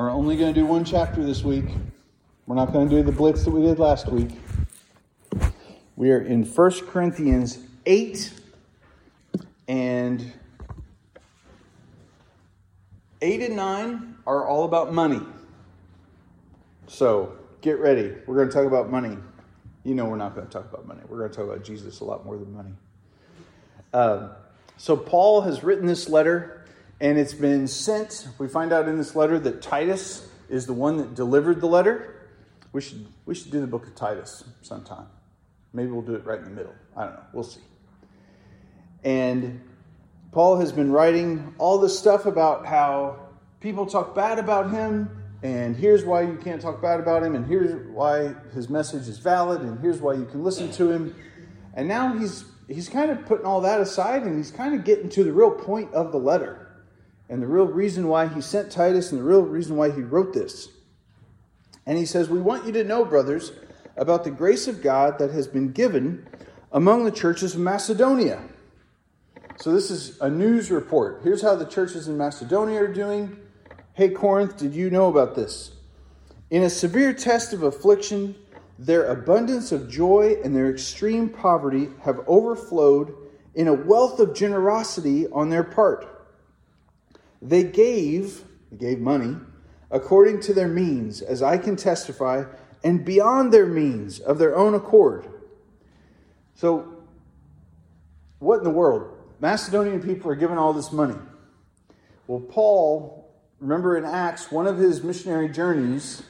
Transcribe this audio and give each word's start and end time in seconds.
are 0.00 0.08
only 0.08 0.34
going 0.34 0.54
to 0.54 0.58
do 0.58 0.64
one 0.64 0.82
chapter 0.82 1.22
this 1.22 1.44
week. 1.44 1.66
We're 2.46 2.54
not 2.54 2.72
going 2.72 2.88
to 2.88 2.96
do 2.96 3.02
the 3.02 3.12
blitz 3.12 3.44
that 3.44 3.50
we 3.50 3.60
did 3.60 3.78
last 3.78 4.08
week. 4.08 4.30
We 5.94 6.10
are 6.10 6.22
in 6.22 6.42
1 6.42 6.70
Corinthians 6.86 7.58
8 7.84 8.32
and 9.68 10.32
8 13.20 13.42
and 13.42 13.56
9 13.56 14.14
are 14.26 14.48
all 14.48 14.64
about 14.64 14.94
money. 14.94 15.20
So 16.86 17.34
get 17.60 17.78
ready. 17.78 18.14
We're 18.26 18.36
going 18.36 18.48
to 18.48 18.54
talk 18.54 18.64
about 18.64 18.90
money. 18.90 19.18
You 19.84 19.94
know, 19.94 20.06
we're 20.06 20.16
not 20.16 20.34
going 20.34 20.46
to 20.46 20.52
talk 20.52 20.64
about 20.64 20.86
money. 20.86 21.02
We're 21.10 21.18
going 21.18 21.30
to 21.30 21.36
talk 21.36 21.44
about 21.44 21.62
Jesus 21.62 22.00
a 22.00 22.04
lot 22.04 22.24
more 22.24 22.38
than 22.38 22.50
money. 22.54 22.72
Uh, 23.92 24.28
so, 24.78 24.96
Paul 24.96 25.42
has 25.42 25.62
written 25.62 25.86
this 25.86 26.08
letter, 26.08 26.59
and 27.00 27.18
it's 27.18 27.34
been 27.34 27.66
sent. 27.66 28.28
We 28.38 28.48
find 28.48 28.72
out 28.72 28.88
in 28.88 28.96
this 28.98 29.16
letter 29.16 29.38
that 29.40 29.62
Titus 29.62 30.28
is 30.48 30.66
the 30.66 30.72
one 30.72 30.98
that 30.98 31.14
delivered 31.14 31.60
the 31.60 31.66
letter. 31.66 32.28
We 32.72 32.80
should, 32.80 33.06
we 33.26 33.34
should 33.34 33.50
do 33.50 33.60
the 33.60 33.66
book 33.66 33.86
of 33.86 33.94
Titus 33.94 34.44
sometime. 34.62 35.06
Maybe 35.72 35.90
we'll 35.90 36.02
do 36.02 36.14
it 36.14 36.24
right 36.24 36.38
in 36.38 36.44
the 36.44 36.50
middle. 36.50 36.74
I 36.96 37.04
don't 37.04 37.14
know. 37.14 37.22
We'll 37.32 37.44
see. 37.44 37.60
And 39.02 39.60
Paul 40.32 40.58
has 40.58 40.72
been 40.72 40.92
writing 40.92 41.54
all 41.58 41.78
this 41.78 41.98
stuff 41.98 42.26
about 42.26 42.66
how 42.66 43.18
people 43.60 43.86
talk 43.86 44.14
bad 44.14 44.38
about 44.38 44.70
him, 44.70 45.08
and 45.42 45.74
here's 45.74 46.04
why 46.04 46.22
you 46.22 46.36
can't 46.36 46.60
talk 46.60 46.82
bad 46.82 47.00
about 47.00 47.22
him, 47.22 47.34
and 47.34 47.46
here's 47.46 47.86
why 47.88 48.34
his 48.52 48.68
message 48.68 49.08
is 49.08 49.18
valid, 49.18 49.62
and 49.62 49.80
here's 49.80 50.00
why 50.00 50.14
you 50.14 50.26
can 50.26 50.44
listen 50.44 50.70
to 50.72 50.90
him. 50.90 51.14
And 51.74 51.88
now 51.88 52.16
he's 52.18 52.44
he's 52.68 52.88
kind 52.88 53.10
of 53.10 53.24
putting 53.26 53.46
all 53.46 53.60
that 53.62 53.80
aside 53.80 54.22
and 54.22 54.36
he's 54.36 54.50
kind 54.50 54.74
of 54.74 54.84
getting 54.84 55.08
to 55.10 55.24
the 55.24 55.32
real 55.32 55.50
point 55.50 55.92
of 55.92 56.12
the 56.12 56.18
letter 56.18 56.69
and 57.30 57.40
the 57.40 57.46
real 57.46 57.66
reason 57.66 58.08
why 58.08 58.26
he 58.26 58.40
sent 58.40 58.72
Titus 58.72 59.12
and 59.12 59.20
the 59.20 59.24
real 59.24 59.42
reason 59.42 59.76
why 59.76 59.92
he 59.92 60.02
wrote 60.02 60.34
this. 60.34 60.68
And 61.86 61.96
he 61.96 62.04
says, 62.04 62.28
We 62.28 62.40
want 62.40 62.66
you 62.66 62.72
to 62.72 62.84
know, 62.84 63.04
brothers, 63.04 63.52
about 63.96 64.24
the 64.24 64.30
grace 64.30 64.66
of 64.66 64.82
God 64.82 65.18
that 65.20 65.30
has 65.30 65.46
been 65.46 65.70
given 65.70 66.26
among 66.72 67.04
the 67.04 67.12
churches 67.12 67.54
of 67.54 67.60
Macedonia. 67.60 68.42
So, 69.56 69.72
this 69.72 69.90
is 69.90 70.20
a 70.20 70.28
news 70.28 70.70
report. 70.70 71.20
Here's 71.22 71.42
how 71.42 71.54
the 71.54 71.66
churches 71.66 72.08
in 72.08 72.18
Macedonia 72.18 72.82
are 72.82 72.92
doing. 72.92 73.36
Hey, 73.92 74.10
Corinth, 74.10 74.56
did 74.56 74.74
you 74.74 74.90
know 74.90 75.08
about 75.08 75.34
this? 75.36 75.72
In 76.50 76.62
a 76.64 76.70
severe 76.70 77.12
test 77.12 77.52
of 77.52 77.62
affliction, 77.62 78.34
their 78.76 79.04
abundance 79.04 79.70
of 79.70 79.88
joy 79.88 80.36
and 80.42 80.56
their 80.56 80.70
extreme 80.70 81.28
poverty 81.28 81.90
have 82.02 82.20
overflowed 82.26 83.14
in 83.54 83.68
a 83.68 83.74
wealth 83.74 84.18
of 84.18 84.34
generosity 84.34 85.28
on 85.28 85.50
their 85.50 85.62
part. 85.62 86.19
They 87.42 87.64
gave, 87.64 88.44
they 88.70 88.76
gave 88.76 89.00
money, 89.00 89.36
according 89.90 90.40
to 90.42 90.54
their 90.54 90.68
means, 90.68 91.22
as 91.22 91.42
I 91.42 91.58
can 91.58 91.76
testify, 91.76 92.44
and 92.84 93.04
beyond 93.04 93.52
their 93.52 93.66
means 93.66 94.20
of 94.20 94.38
their 94.38 94.56
own 94.56 94.74
accord. 94.74 95.26
So, 96.54 97.04
what 98.38 98.58
in 98.58 98.64
the 98.64 98.70
world? 98.70 99.16
Macedonian 99.40 100.02
people 100.02 100.30
are 100.30 100.36
giving 100.36 100.58
all 100.58 100.72
this 100.72 100.92
money. 100.92 101.16
Well, 102.26 102.40
Paul, 102.40 103.34
remember 103.58 103.96
in 103.96 104.04
Acts, 104.04 104.50
one 104.52 104.66
of 104.66 104.78
his 104.78 105.02
missionary 105.02 105.48
journeys 105.48 106.22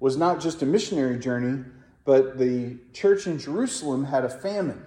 was 0.00 0.16
not 0.16 0.40
just 0.40 0.62
a 0.62 0.66
missionary 0.66 1.18
journey, 1.18 1.64
but 2.04 2.38
the 2.38 2.78
church 2.92 3.26
in 3.26 3.38
Jerusalem 3.38 4.04
had 4.04 4.24
a 4.24 4.28
famine. 4.28 4.84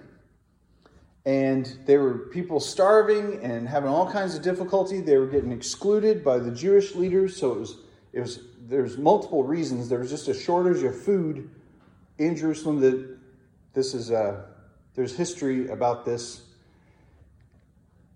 And 1.24 1.78
there 1.86 2.00
were 2.00 2.18
people 2.18 2.58
starving 2.58 3.40
and 3.42 3.68
having 3.68 3.88
all 3.88 4.10
kinds 4.10 4.34
of 4.34 4.42
difficulty. 4.42 5.00
They 5.00 5.16
were 5.16 5.26
getting 5.26 5.52
excluded 5.52 6.24
by 6.24 6.38
the 6.38 6.50
Jewish 6.50 6.94
leaders. 6.96 7.36
So 7.36 7.52
it 7.52 7.58
was, 7.60 7.76
it 8.12 8.20
was 8.20 8.40
there's 8.68 8.98
multiple 8.98 9.44
reasons. 9.44 9.88
There 9.88 10.00
was 10.00 10.10
just 10.10 10.28
a 10.28 10.34
shortage 10.34 10.82
of 10.82 11.00
food 11.00 11.48
in 12.18 12.36
Jerusalem. 12.36 12.80
That 12.80 13.18
this 13.72 13.94
is 13.94 14.10
a, 14.10 14.16
uh, 14.16 14.40
there's 14.94 15.16
history 15.16 15.68
about 15.68 16.04
this 16.04 16.42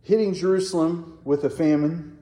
hitting 0.02 0.34
Jerusalem 0.34 1.18
with 1.24 1.44
a 1.44 1.50
famine. 1.50 2.18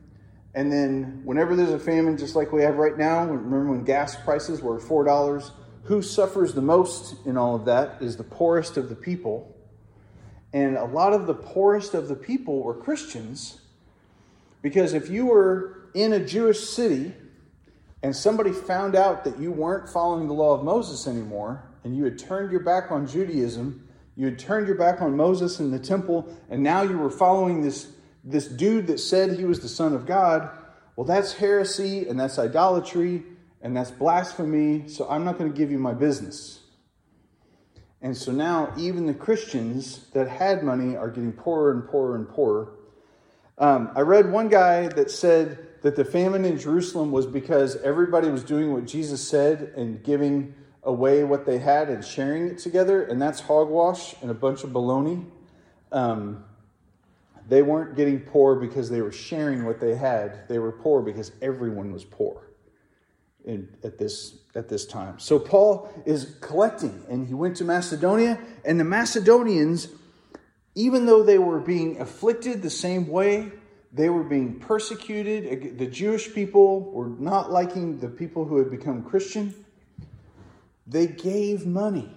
And 0.54 0.70
then, 0.70 1.22
whenever 1.24 1.56
there's 1.56 1.72
a 1.72 1.78
famine, 1.78 2.16
just 2.16 2.36
like 2.36 2.52
we 2.52 2.62
have 2.62 2.76
right 2.76 2.96
now, 2.96 3.24
remember 3.24 3.72
when 3.72 3.84
gas 3.84 4.16
prices 4.16 4.62
were 4.62 4.78
$4, 4.78 5.50
who 5.82 6.00
suffers 6.00 6.54
the 6.54 6.62
most 6.62 7.26
in 7.26 7.36
all 7.36 7.54
of 7.54 7.64
that 7.64 8.00
is 8.00 8.16
the 8.16 8.24
poorest 8.24 8.76
of 8.76 8.88
the 8.88 8.94
people. 8.94 9.53
And 10.54 10.76
a 10.76 10.84
lot 10.84 11.12
of 11.12 11.26
the 11.26 11.34
poorest 11.34 11.94
of 11.94 12.06
the 12.06 12.14
people 12.14 12.62
were 12.62 12.74
Christians 12.74 13.60
because 14.62 14.94
if 14.94 15.10
you 15.10 15.26
were 15.26 15.88
in 15.94 16.12
a 16.12 16.24
Jewish 16.24 16.60
city 16.60 17.12
and 18.04 18.14
somebody 18.14 18.52
found 18.52 18.94
out 18.94 19.24
that 19.24 19.38
you 19.40 19.50
weren't 19.50 19.88
following 19.88 20.28
the 20.28 20.32
law 20.32 20.54
of 20.54 20.62
Moses 20.62 21.08
anymore 21.08 21.64
and 21.82 21.96
you 21.96 22.04
had 22.04 22.20
turned 22.20 22.52
your 22.52 22.60
back 22.60 22.92
on 22.92 23.04
Judaism, 23.04 23.88
you 24.14 24.26
had 24.26 24.38
turned 24.38 24.68
your 24.68 24.76
back 24.76 25.02
on 25.02 25.16
Moses 25.16 25.58
and 25.58 25.72
the 25.72 25.78
temple, 25.78 26.32
and 26.48 26.62
now 26.62 26.82
you 26.82 26.98
were 26.98 27.10
following 27.10 27.62
this, 27.62 27.88
this 28.22 28.46
dude 28.46 28.86
that 28.86 29.00
said 29.00 29.36
he 29.36 29.44
was 29.44 29.58
the 29.58 29.68
Son 29.68 29.92
of 29.92 30.06
God, 30.06 30.48
well, 30.94 31.04
that's 31.04 31.32
heresy 31.32 32.06
and 32.06 32.18
that's 32.18 32.38
idolatry 32.38 33.24
and 33.60 33.76
that's 33.76 33.90
blasphemy, 33.90 34.86
so 34.86 35.08
I'm 35.10 35.24
not 35.24 35.36
going 35.36 35.50
to 35.50 35.56
give 35.56 35.72
you 35.72 35.78
my 35.78 35.94
business. 35.94 36.60
And 38.04 38.14
so 38.14 38.32
now, 38.32 38.70
even 38.76 39.06
the 39.06 39.14
Christians 39.14 40.08
that 40.12 40.28
had 40.28 40.62
money 40.62 40.94
are 40.94 41.08
getting 41.08 41.32
poorer 41.32 41.72
and 41.72 41.88
poorer 41.88 42.16
and 42.16 42.28
poorer. 42.28 42.72
Um, 43.56 43.92
I 43.96 44.00
read 44.00 44.30
one 44.30 44.50
guy 44.50 44.88
that 44.88 45.10
said 45.10 45.80
that 45.80 45.96
the 45.96 46.04
famine 46.04 46.44
in 46.44 46.58
Jerusalem 46.58 47.12
was 47.12 47.24
because 47.24 47.76
everybody 47.76 48.28
was 48.28 48.44
doing 48.44 48.74
what 48.74 48.84
Jesus 48.84 49.26
said 49.26 49.72
and 49.74 50.02
giving 50.02 50.52
away 50.82 51.24
what 51.24 51.46
they 51.46 51.56
had 51.56 51.88
and 51.88 52.04
sharing 52.04 52.48
it 52.48 52.58
together, 52.58 53.04
and 53.04 53.22
that's 53.22 53.40
hogwash 53.40 54.14
and 54.20 54.30
a 54.30 54.34
bunch 54.34 54.64
of 54.64 54.70
baloney. 54.70 55.24
Um, 55.90 56.44
they 57.48 57.62
weren't 57.62 57.96
getting 57.96 58.20
poor 58.20 58.54
because 58.54 58.90
they 58.90 59.00
were 59.00 59.12
sharing 59.12 59.64
what 59.64 59.80
they 59.80 59.94
had, 59.94 60.46
they 60.46 60.58
were 60.58 60.72
poor 60.72 61.00
because 61.00 61.32
everyone 61.40 61.90
was 61.90 62.04
poor 62.04 62.42
in, 63.44 63.68
at 63.82 63.98
this 63.98 64.38
at 64.54 64.68
this 64.68 64.86
time. 64.86 65.18
So 65.18 65.38
Paul 65.38 65.88
is 66.06 66.36
collecting, 66.40 67.04
and 67.08 67.26
he 67.26 67.34
went 67.34 67.56
to 67.56 67.64
Macedonia, 67.64 68.38
and 68.64 68.78
the 68.78 68.84
Macedonians, 68.84 69.88
even 70.74 71.06
though 71.06 71.22
they 71.22 71.38
were 71.38 71.60
being 71.60 72.00
afflicted 72.00 72.62
the 72.62 72.70
same 72.70 73.08
way, 73.08 73.50
they 73.92 74.08
were 74.08 74.24
being 74.24 74.58
persecuted. 74.58 75.78
The 75.78 75.86
Jewish 75.86 76.32
people 76.32 76.92
were 76.92 77.08
not 77.08 77.50
liking 77.50 77.98
the 77.98 78.08
people 78.08 78.44
who 78.44 78.58
had 78.58 78.70
become 78.70 79.02
Christian. 79.02 79.54
They 80.86 81.06
gave 81.06 81.66
money 81.66 82.14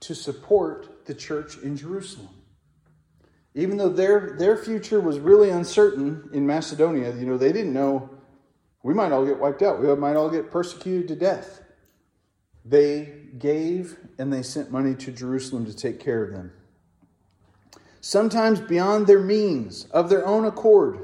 to 0.00 0.14
support 0.14 1.06
the 1.06 1.14
church 1.14 1.58
in 1.58 1.76
Jerusalem. 1.76 2.28
Even 3.54 3.76
though 3.76 3.88
their, 3.88 4.34
their 4.38 4.56
future 4.56 5.00
was 5.00 5.18
really 5.18 5.50
uncertain 5.50 6.30
in 6.32 6.46
Macedonia, 6.46 7.14
you 7.14 7.26
know, 7.26 7.36
they 7.36 7.52
didn't 7.52 7.72
know 7.72 8.10
we 8.82 8.94
might 8.94 9.12
all 9.12 9.24
get 9.24 9.38
wiped 9.38 9.62
out. 9.62 9.80
We 9.80 9.94
might 9.96 10.16
all 10.16 10.30
get 10.30 10.50
persecuted 10.50 11.08
to 11.08 11.16
death. 11.16 11.60
They 12.64 13.12
gave 13.38 13.96
and 14.18 14.32
they 14.32 14.42
sent 14.42 14.70
money 14.70 14.94
to 14.96 15.12
Jerusalem 15.12 15.66
to 15.66 15.74
take 15.74 16.00
care 16.00 16.22
of 16.22 16.32
them. 16.32 16.52
Sometimes 18.00 18.60
beyond 18.60 19.06
their 19.06 19.20
means, 19.20 19.84
of 19.86 20.10
their 20.10 20.26
own 20.26 20.44
accord, 20.44 20.98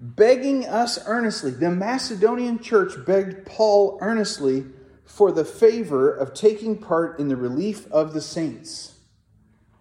begging 0.00 0.66
us 0.66 0.98
earnestly. 1.06 1.52
The 1.52 1.70
Macedonian 1.70 2.58
church 2.58 2.92
begged 3.06 3.46
Paul 3.46 3.98
earnestly 4.00 4.66
for 5.04 5.30
the 5.30 5.44
favor 5.44 6.12
of 6.12 6.34
taking 6.34 6.76
part 6.76 7.18
in 7.18 7.28
the 7.28 7.36
relief 7.36 7.90
of 7.92 8.14
the 8.14 8.20
saints. 8.20 8.98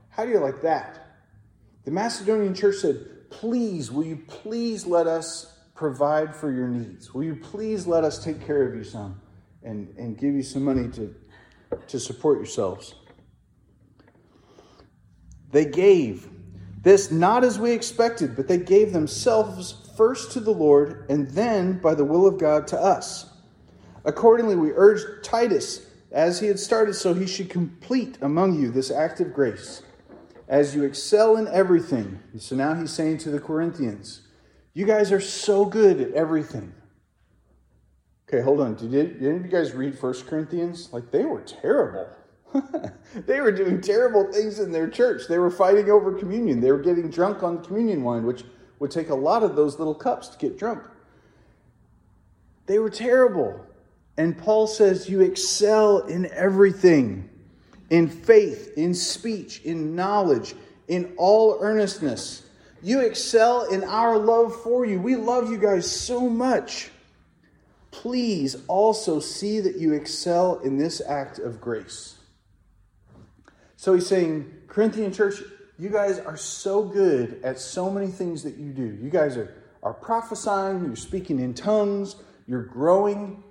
How 0.09 0.25
do 0.25 0.31
you 0.31 0.39
like 0.39 0.61
that? 0.61 1.19
The 1.85 1.91
Macedonian 1.91 2.53
church 2.53 2.77
said, 2.77 3.29
Please, 3.29 3.91
will 3.91 4.05
you 4.05 4.23
please 4.27 4.85
let 4.85 5.05
us 5.05 5.56
provide 5.77 6.35
for 6.35 6.51
your 6.51 6.67
needs. 6.67 7.13
Will 7.13 7.23
you 7.23 7.35
please 7.35 7.87
let 7.87 8.03
us 8.03 8.21
take 8.23 8.45
care 8.45 8.67
of 8.67 8.75
you 8.75 8.83
some 8.83 9.21
and, 9.63 9.93
and 9.97 10.17
give 10.17 10.33
you 10.33 10.43
some 10.43 10.63
money 10.63 10.89
to, 10.89 11.15
to 11.87 11.99
support 11.99 12.37
yourselves? 12.37 12.95
They 15.51 15.65
gave 15.65 16.27
this 16.81 17.11
not 17.11 17.43
as 17.43 17.59
we 17.59 17.71
expected, 17.71 18.35
but 18.35 18.47
they 18.47 18.57
gave 18.57 18.91
themselves 18.91 19.89
first 19.95 20.31
to 20.31 20.39
the 20.39 20.51
Lord 20.51 21.05
and 21.09 21.29
then, 21.29 21.79
by 21.79 21.95
the 21.95 22.03
will 22.03 22.27
of 22.27 22.37
God, 22.37 22.67
to 22.67 22.79
us. 22.79 23.29
Accordingly, 24.03 24.55
we 24.55 24.71
urged 24.71 25.23
Titus, 25.23 25.85
as 26.11 26.39
he 26.39 26.47
had 26.47 26.59
started, 26.59 26.93
so 26.93 27.13
he 27.13 27.27
should 27.27 27.49
complete 27.49 28.17
among 28.21 28.59
you 28.59 28.71
this 28.71 28.89
act 28.89 29.19
of 29.19 29.33
grace, 29.33 29.83
as 30.47 30.73
you 30.73 30.83
excel 30.83 31.35
in 31.35 31.47
everything. 31.49 32.19
So 32.37 32.55
now 32.55 32.73
he's 32.73 32.91
saying 32.91 33.17
to 33.19 33.29
the 33.29 33.39
Corinthians, 33.39 34.26
you 34.77 34.85
guys 34.85 35.11
are 35.11 35.19
so 35.19 35.65
good 35.65 35.99
at 35.99 36.11
everything. 36.11 36.71
Okay, 38.29 38.43
hold 38.43 38.59
on. 38.59 38.75
Did, 38.75 38.91
did 38.91 39.23
any 39.23 39.37
of 39.37 39.43
you 39.43 39.49
guys 39.49 39.73
read 39.73 39.97
First 39.97 40.27
Corinthians? 40.27 40.93
Like, 40.93 41.09
they 41.09 41.25
were 41.25 41.41
terrible. 41.41 42.07
they 43.25 43.41
were 43.41 43.51
doing 43.51 43.81
terrible 43.81 44.31
things 44.31 44.59
in 44.59 44.71
their 44.71 44.87
church. 44.87 45.23
They 45.27 45.39
were 45.39 45.49
fighting 45.49 45.89
over 45.89 46.13
communion. 46.13 46.61
They 46.61 46.71
were 46.71 46.77
getting 46.77 47.09
drunk 47.09 47.41
on 47.41 47.63
communion 47.63 48.03
wine, 48.03 48.23
which 48.23 48.43
would 48.77 48.91
take 48.91 49.09
a 49.09 49.15
lot 49.15 49.41
of 49.41 49.55
those 49.55 49.79
little 49.79 49.95
cups 49.95 50.27
to 50.27 50.37
get 50.37 50.59
drunk. 50.59 50.83
They 52.67 52.77
were 52.77 52.91
terrible. 52.91 53.65
And 54.15 54.37
Paul 54.37 54.67
says, 54.67 55.09
You 55.09 55.21
excel 55.21 56.01
in 56.05 56.27
everything 56.33 57.31
in 57.89 58.09
faith, 58.09 58.73
in 58.77 58.93
speech, 58.93 59.61
in 59.63 59.95
knowledge, 59.95 60.53
in 60.87 61.15
all 61.17 61.57
earnestness. 61.61 62.43
You 62.81 63.01
excel 63.01 63.65
in 63.65 63.83
our 63.83 64.17
love 64.17 64.61
for 64.61 64.85
you. 64.85 64.99
We 64.99 65.15
love 65.15 65.49
you 65.49 65.57
guys 65.57 65.89
so 65.89 66.29
much. 66.29 66.89
Please 67.91 68.55
also 68.67 69.19
see 69.19 69.59
that 69.59 69.77
you 69.77 69.93
excel 69.93 70.59
in 70.59 70.77
this 70.77 71.01
act 71.01 71.39
of 71.39 71.59
grace. 71.59 72.17
So 73.75 73.93
he's 73.93 74.07
saying, 74.07 74.51
Corinthian 74.67 75.11
church, 75.11 75.41
you 75.79 75.89
guys 75.89 76.19
are 76.19 76.37
so 76.37 76.83
good 76.83 77.39
at 77.43 77.59
so 77.59 77.89
many 77.89 78.07
things 78.07 78.43
that 78.43 78.57
you 78.57 78.71
do. 78.71 78.97
You 79.01 79.09
guys 79.09 79.37
are, 79.37 79.53
are 79.81 79.93
prophesying, 79.93 80.85
you're 80.85 80.95
speaking 80.95 81.39
in 81.39 81.53
tongues, 81.53 82.15
you're 82.47 82.63
growing. 82.63 83.43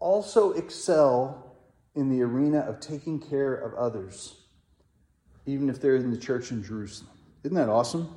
Also 0.00 0.52
excel 0.52 1.56
in 1.94 2.10
the 2.10 2.22
arena 2.22 2.60
of 2.60 2.80
taking 2.80 3.20
care 3.20 3.54
of 3.54 3.74
others, 3.74 4.36
even 5.46 5.68
if 5.68 5.80
they're 5.80 5.96
in 5.96 6.10
the 6.10 6.18
church 6.18 6.50
in 6.50 6.62
Jerusalem. 6.62 7.10
Isn't 7.44 7.56
that 7.56 7.68
awesome? 7.68 8.08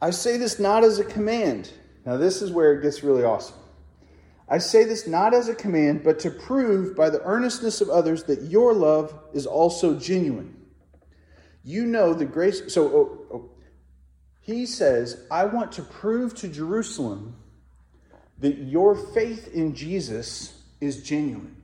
I 0.00 0.10
say 0.10 0.36
this 0.36 0.58
not 0.58 0.84
as 0.84 0.98
a 0.98 1.04
command. 1.04 1.72
Now, 2.06 2.16
this 2.16 2.40
is 2.40 2.50
where 2.50 2.72
it 2.72 2.82
gets 2.82 3.02
really 3.02 3.24
awesome. 3.24 3.56
I 4.48 4.58
say 4.58 4.84
this 4.84 5.06
not 5.06 5.34
as 5.34 5.48
a 5.48 5.54
command, 5.54 6.02
but 6.04 6.18
to 6.20 6.30
prove 6.30 6.96
by 6.96 7.10
the 7.10 7.22
earnestness 7.22 7.80
of 7.80 7.90
others 7.90 8.24
that 8.24 8.42
your 8.42 8.72
love 8.72 9.12
is 9.34 9.46
also 9.46 9.98
genuine. 9.98 10.56
You 11.64 11.84
know 11.84 12.14
the 12.14 12.24
grace. 12.24 12.72
So 12.72 12.88
oh, 12.88 13.18
oh, 13.34 13.50
he 14.40 14.64
says, 14.64 15.26
I 15.30 15.44
want 15.44 15.72
to 15.72 15.82
prove 15.82 16.34
to 16.36 16.48
Jerusalem 16.48 17.36
that 18.38 18.56
your 18.56 18.94
faith 18.94 19.52
in 19.52 19.74
Jesus 19.74 20.62
is 20.80 21.02
genuine. 21.02 21.56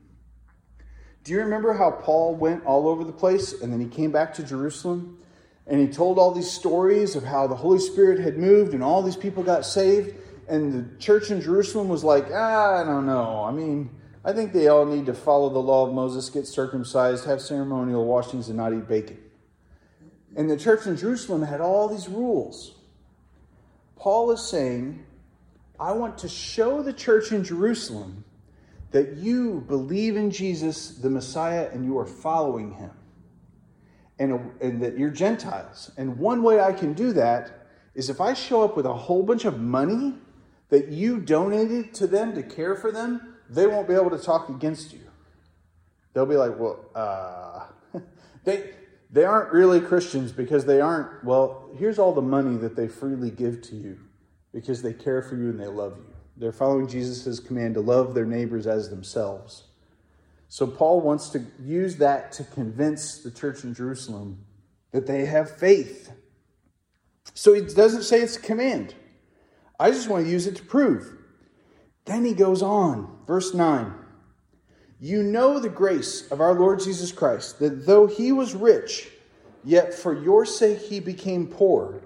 Do 1.23 1.33
you 1.33 1.39
remember 1.39 1.73
how 1.73 1.91
Paul 1.91 2.35
went 2.35 2.67
all 2.67 2.87
over 2.87 3.05
the 3.05 3.13
place 3.13 3.63
and 3.63 3.73
then 3.73 3.81
he 3.81 3.87
came 3.87 4.11
back 4.11 4.35
to 4.35 4.43
Jerusalem 4.43 5.19
and 5.67 5.81
he 5.81 5.87
told 5.87 6.19
all 6.19 6.33
these 6.33 6.51
stories 6.51 7.17
of 7.17 7.25
how 7.25 7.47
the 7.47 7.55
Holy 7.55 7.79
Spirit 7.79 8.21
had 8.21 8.37
moved 8.37 8.75
and 8.75 8.83
all 8.83 9.03
these 9.03 9.17
people 9.17 9.43
got 9.43 9.65
saved? 9.65 10.15
And 10.49 10.73
the 10.73 10.99
church 10.99 11.31
in 11.31 11.41
Jerusalem 11.41 11.89
was 11.89 12.05
like, 12.05 12.27
ah, 12.33 12.83
I 12.83 12.85
don't 12.85 13.07
know. 13.07 13.45
I 13.45 13.51
mean, 13.51 13.91
I 14.25 14.33
think 14.33 14.53
they 14.53 14.69
all 14.69 14.85
need 14.85 15.07
to 15.07 15.15
follow 15.15 15.49
the 15.51 15.59
law 15.59 15.87
of 15.87 15.95
Moses, 15.95 16.29
get 16.31 16.47
circumcised, 16.47 17.25
have 17.27 17.41
ceremonial 17.41 18.05
washings, 18.05 18.49
and 18.49 18.57
not 18.57 18.73
eat 18.73 18.87
bacon. 18.89 19.19
And 20.37 20.51
the 20.51 20.57
church 20.57 20.87
in 20.87 20.97
Jerusalem 20.97 21.43
had 21.43 21.61
all 21.61 21.89
these 21.89 22.09
rules. 22.09 22.75
Paul 23.97 24.33
is 24.33 24.43
saying, 24.43 25.05
I 25.79 25.93
want 25.93 26.19
to 26.19 26.29
show 26.29 26.83
the 26.83 26.93
church 26.93 27.33
in 27.33 27.45
Jerusalem 27.45 28.25
that 28.91 29.17
you 29.17 29.65
believe 29.67 30.17
in 30.17 30.31
Jesus, 30.31 30.91
the 30.91 31.11
Messiah, 31.11 31.69
and 31.73 31.85
you 31.85 31.99
are 31.99 32.07
following 32.07 32.73
him. 32.73 32.91
And, 34.19 34.53
and 34.61 34.81
that 34.83 34.97
you're 34.97 35.11
Gentiles. 35.11 35.91
And 35.97 36.19
one 36.19 36.43
way 36.43 36.61
I 36.61 36.73
can 36.73 36.93
do 36.93 37.13
that 37.15 37.67
is 37.95 38.11
if 38.11 38.21
I 38.21 38.33
show 38.33 38.63
up 38.63 38.77
with 38.77 38.87
a 38.87 38.95
whole 38.95 39.23
bunch 39.23 39.45
of 39.45 39.59
money 39.59 40.15
that 40.69 40.89
you 40.89 41.21
donated 41.21 41.95
to 41.95 42.07
them 42.07 42.35
to 42.35 42.43
care 42.43 42.77
for 42.77 42.93
them, 42.93 43.37
they 43.49 43.67
won't 43.67 43.89
be 43.89 43.95
able 43.95 44.11
to 44.11 44.19
talk 44.19 44.49
against 44.49 44.93
you. 44.93 45.01
They'll 46.13 46.27
be 46.27 46.37
like, 46.37 46.59
well, 46.59 46.85
uh, 46.95 47.67
they, 48.45 48.71
they 49.11 49.25
aren't 49.25 49.53
really 49.53 49.81
Christians 49.81 50.33
because 50.33 50.65
they 50.65 50.81
aren't, 50.81 51.25
well, 51.25 51.71
here's 51.77 51.99
all 51.99 52.13
the 52.13 52.23
money 52.23 52.57
that 52.59 52.77
they 52.77 52.89
freely 52.89 53.31
give 53.31 53.63
to 53.63 53.77
you 53.77 53.99
because 54.53 54.83
they 54.83 54.93
care 54.93 55.23
for 55.23 55.37
you 55.37 55.51
and 55.51 55.61
they 55.61 55.67
love 55.67 55.97
you. 55.97 56.15
They're 56.37 56.53
following 56.53 56.89
Jesus' 56.89 57.39
command 57.39 57.75
to 57.75 57.81
love 57.81 58.15
their 58.15 58.27
neighbors 58.27 58.67
as 58.67 58.91
themselves. 58.91 59.65
So 60.49 60.67
Paul 60.67 61.01
wants 61.01 61.31
to 61.31 61.45
use 61.61 61.97
that 61.97 62.33
to 62.33 62.45
convince 62.45 63.19
the 63.19 63.31
church 63.31 63.65
in 63.65 63.75
Jerusalem 63.75 64.45
that 64.93 65.07
they 65.07 65.27
have 65.27 65.51
faith. 65.51 66.13
So 67.35 67.55
he 67.55 67.63
doesn't 67.63 68.03
say 68.05 68.21
it's 68.21 68.37
a 68.37 68.41
command. 68.41 68.95
I 69.79 69.91
just 69.91 70.09
want 70.09 70.25
to 70.25 70.31
use 70.31 70.47
it 70.47 70.57
to 70.57 70.63
prove. 70.63 71.17
Then 72.05 72.25
he 72.25 72.35
goes 72.35 72.63
on, 72.63 73.19
verse 73.27 73.55
9. 73.55 73.93
You 75.01 75.23
know 75.23 75.59
the 75.59 75.69
grace 75.69 76.31
of 76.31 76.41
our 76.41 76.55
Lord 76.55 76.81
Jesus 76.81 77.11
Christ, 77.11 77.59
that 77.59 77.87
though 77.87 78.07
he 78.07 78.31
was 78.31 78.55
rich, 78.55 79.09
yet 79.65 79.93
for 79.93 80.15
your 80.15 80.47
sake 80.47 80.79
he 80.79 81.01
became 81.01 81.47
poor, 81.47 82.01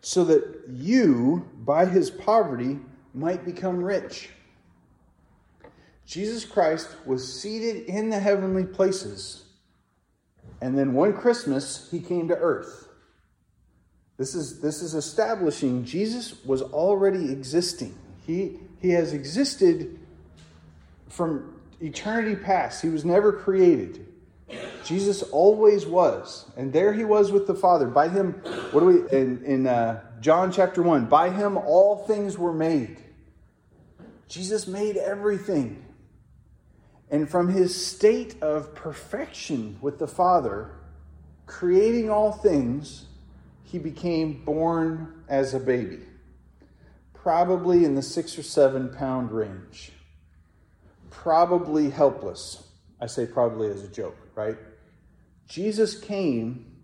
so 0.00 0.24
that 0.24 0.64
you, 0.68 1.48
by 1.64 1.86
his 1.86 2.10
poverty, 2.10 2.78
might 3.12 3.44
become 3.44 3.82
rich. 3.82 4.30
Jesus 6.10 6.44
Christ 6.44 6.88
was 7.06 7.40
seated 7.40 7.84
in 7.84 8.10
the 8.10 8.18
heavenly 8.18 8.64
places, 8.64 9.44
and 10.60 10.76
then 10.76 10.92
one 10.92 11.12
Christmas 11.12 11.88
he 11.88 12.00
came 12.00 12.26
to 12.26 12.36
earth. 12.36 12.88
This 14.16 14.34
is, 14.34 14.60
this 14.60 14.82
is 14.82 14.94
establishing 14.94 15.84
Jesus 15.84 16.44
was 16.44 16.62
already 16.62 17.30
existing. 17.30 17.96
He, 18.26 18.58
he 18.82 18.90
has 18.90 19.12
existed 19.12 20.00
from 21.08 21.54
eternity 21.80 22.34
past. 22.34 22.82
He 22.82 22.88
was 22.88 23.04
never 23.04 23.32
created. 23.32 24.04
Jesus 24.84 25.22
always 25.22 25.86
was. 25.86 26.50
And 26.56 26.72
there 26.72 26.92
he 26.92 27.04
was 27.04 27.30
with 27.30 27.46
the 27.46 27.54
Father. 27.54 27.86
By 27.86 28.08
him, 28.08 28.32
what 28.72 28.80
do 28.80 28.86
we, 28.86 29.16
in, 29.16 29.44
in 29.44 29.66
uh, 29.68 30.02
John 30.20 30.50
chapter 30.50 30.82
1, 30.82 31.06
by 31.06 31.30
him 31.30 31.56
all 31.56 32.04
things 32.08 32.36
were 32.36 32.52
made. 32.52 33.00
Jesus 34.26 34.66
made 34.66 34.96
everything. 34.96 35.84
And 37.10 37.28
from 37.28 37.48
his 37.48 37.74
state 37.86 38.40
of 38.40 38.74
perfection 38.74 39.78
with 39.80 39.98
the 39.98 40.06
Father, 40.06 40.70
creating 41.46 42.08
all 42.08 42.30
things, 42.30 43.06
he 43.64 43.78
became 43.78 44.44
born 44.44 45.22
as 45.28 45.52
a 45.52 45.60
baby, 45.60 46.00
probably 47.12 47.84
in 47.84 47.96
the 47.96 48.02
six 48.02 48.38
or 48.38 48.42
seven 48.42 48.88
pound 48.90 49.32
range, 49.32 49.92
probably 51.10 51.90
helpless. 51.90 52.64
I 53.00 53.06
say 53.06 53.26
probably 53.26 53.68
as 53.68 53.82
a 53.82 53.88
joke, 53.88 54.16
right? 54.34 54.56
Jesus 55.48 55.98
came, 55.98 56.76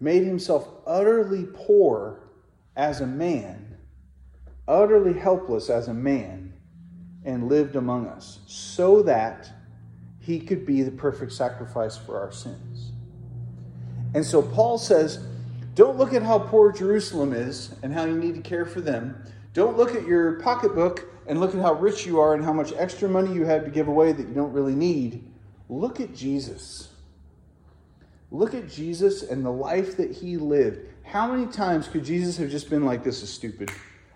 made 0.00 0.24
himself 0.24 0.68
utterly 0.86 1.46
poor 1.52 2.20
as 2.74 3.00
a 3.00 3.06
man, 3.06 3.76
utterly 4.66 5.18
helpless 5.18 5.70
as 5.70 5.86
a 5.86 5.94
man, 5.94 6.51
and 7.24 7.48
lived 7.48 7.76
among 7.76 8.06
us 8.06 8.40
so 8.46 9.02
that 9.02 9.50
he 10.20 10.40
could 10.40 10.64
be 10.64 10.82
the 10.82 10.90
perfect 10.90 11.32
sacrifice 11.32 11.96
for 11.96 12.20
our 12.20 12.32
sins. 12.32 12.92
And 14.14 14.24
so 14.24 14.42
Paul 14.42 14.78
says, 14.78 15.24
don't 15.74 15.96
look 15.96 16.12
at 16.12 16.22
how 16.22 16.38
poor 16.38 16.70
Jerusalem 16.70 17.32
is 17.32 17.74
and 17.82 17.92
how 17.92 18.04
you 18.04 18.16
need 18.16 18.34
to 18.34 18.42
care 18.42 18.66
for 18.66 18.80
them. 18.80 19.24
Don't 19.54 19.76
look 19.76 19.94
at 19.94 20.06
your 20.06 20.40
pocketbook 20.40 21.08
and 21.26 21.40
look 21.40 21.54
at 21.54 21.60
how 21.60 21.74
rich 21.74 22.06
you 22.06 22.20
are 22.20 22.34
and 22.34 22.44
how 22.44 22.52
much 22.52 22.72
extra 22.76 23.08
money 23.08 23.32
you 23.32 23.44
have 23.44 23.64
to 23.64 23.70
give 23.70 23.88
away 23.88 24.12
that 24.12 24.28
you 24.28 24.34
don't 24.34 24.52
really 24.52 24.74
need. 24.74 25.24
Look 25.68 26.00
at 26.00 26.14
Jesus. 26.14 26.88
Look 28.30 28.54
at 28.54 28.70
Jesus 28.70 29.22
and 29.22 29.44
the 29.44 29.50
life 29.50 29.96
that 29.96 30.10
he 30.10 30.36
lived. 30.36 30.80
How 31.04 31.32
many 31.32 31.50
times 31.50 31.88
could 31.88 32.04
Jesus 32.04 32.36
have 32.38 32.50
just 32.50 32.70
been 32.70 32.84
like, 32.84 33.04
this 33.04 33.22
is 33.22 33.32
stupid, 33.32 33.70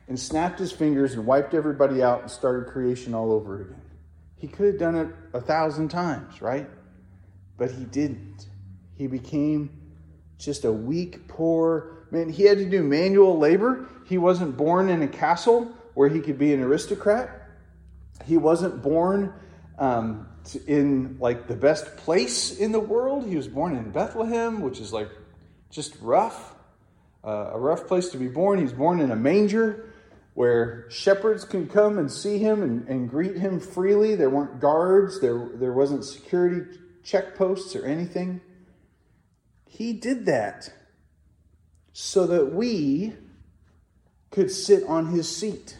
and 0.08 0.18
snapped 0.18 0.58
his 0.58 0.72
fingers 0.72 1.14
and 1.14 1.26
wiped 1.26 1.54
everybody 1.54 2.02
out 2.02 2.22
and 2.22 2.30
started 2.30 2.72
creation 2.72 3.14
all 3.14 3.32
over 3.32 3.62
again? 3.62 3.80
He 4.36 4.48
could 4.48 4.66
have 4.66 4.78
done 4.78 4.94
it 4.96 5.08
a 5.32 5.40
thousand 5.40 5.88
times, 5.88 6.40
right? 6.42 6.68
But 7.56 7.70
he 7.70 7.84
didn't. 7.84 8.46
He 8.94 9.06
became 9.06 9.70
just 10.38 10.64
a 10.64 10.72
weak, 10.72 11.26
poor 11.28 12.06
man. 12.10 12.28
He 12.28 12.44
had 12.44 12.58
to 12.58 12.68
do 12.68 12.82
manual 12.82 13.38
labor. 13.38 13.88
He 14.04 14.18
wasn't 14.18 14.56
born 14.56 14.88
in 14.88 15.02
a 15.02 15.08
castle 15.08 15.72
where 15.94 16.08
he 16.08 16.20
could 16.20 16.38
be 16.38 16.52
an 16.52 16.62
aristocrat. 16.62 17.30
He 18.24 18.36
wasn't 18.36 18.82
born 18.82 19.32
um, 19.78 20.28
in 20.66 21.16
like 21.18 21.48
the 21.48 21.56
best 21.56 21.96
place 21.96 22.58
in 22.58 22.72
the 22.72 22.80
world. 22.80 23.26
He 23.26 23.36
was 23.36 23.48
born 23.48 23.74
in 23.76 23.90
Bethlehem, 23.90 24.60
which 24.60 24.80
is 24.80 24.92
like 24.92 25.08
just 25.70 25.96
rough, 26.00 26.54
uh, 27.24 27.50
a 27.52 27.58
rough 27.58 27.86
place 27.86 28.10
to 28.10 28.18
be 28.18 28.28
born. 28.28 28.60
He's 28.60 28.72
born 28.72 29.00
in 29.00 29.10
a 29.10 29.16
manger 29.16 29.92
where 30.36 30.84
shepherds 30.90 31.46
can 31.46 31.66
come 31.66 31.96
and 31.96 32.12
see 32.12 32.36
him 32.36 32.62
and, 32.62 32.86
and 32.88 33.08
greet 33.08 33.38
him 33.38 33.58
freely. 33.58 34.14
There 34.14 34.28
weren't 34.28 34.60
guards, 34.60 35.18
there, 35.18 35.48
there 35.54 35.72
wasn't 35.72 36.04
security 36.04 36.78
checkposts 37.02 37.74
or 37.74 37.86
anything. 37.86 38.42
He 39.66 39.94
did 39.94 40.26
that 40.26 40.70
so 41.94 42.26
that 42.26 42.52
we 42.52 43.14
could 44.30 44.50
sit 44.50 44.84
on 44.84 45.06
his 45.06 45.34
seat. 45.34 45.78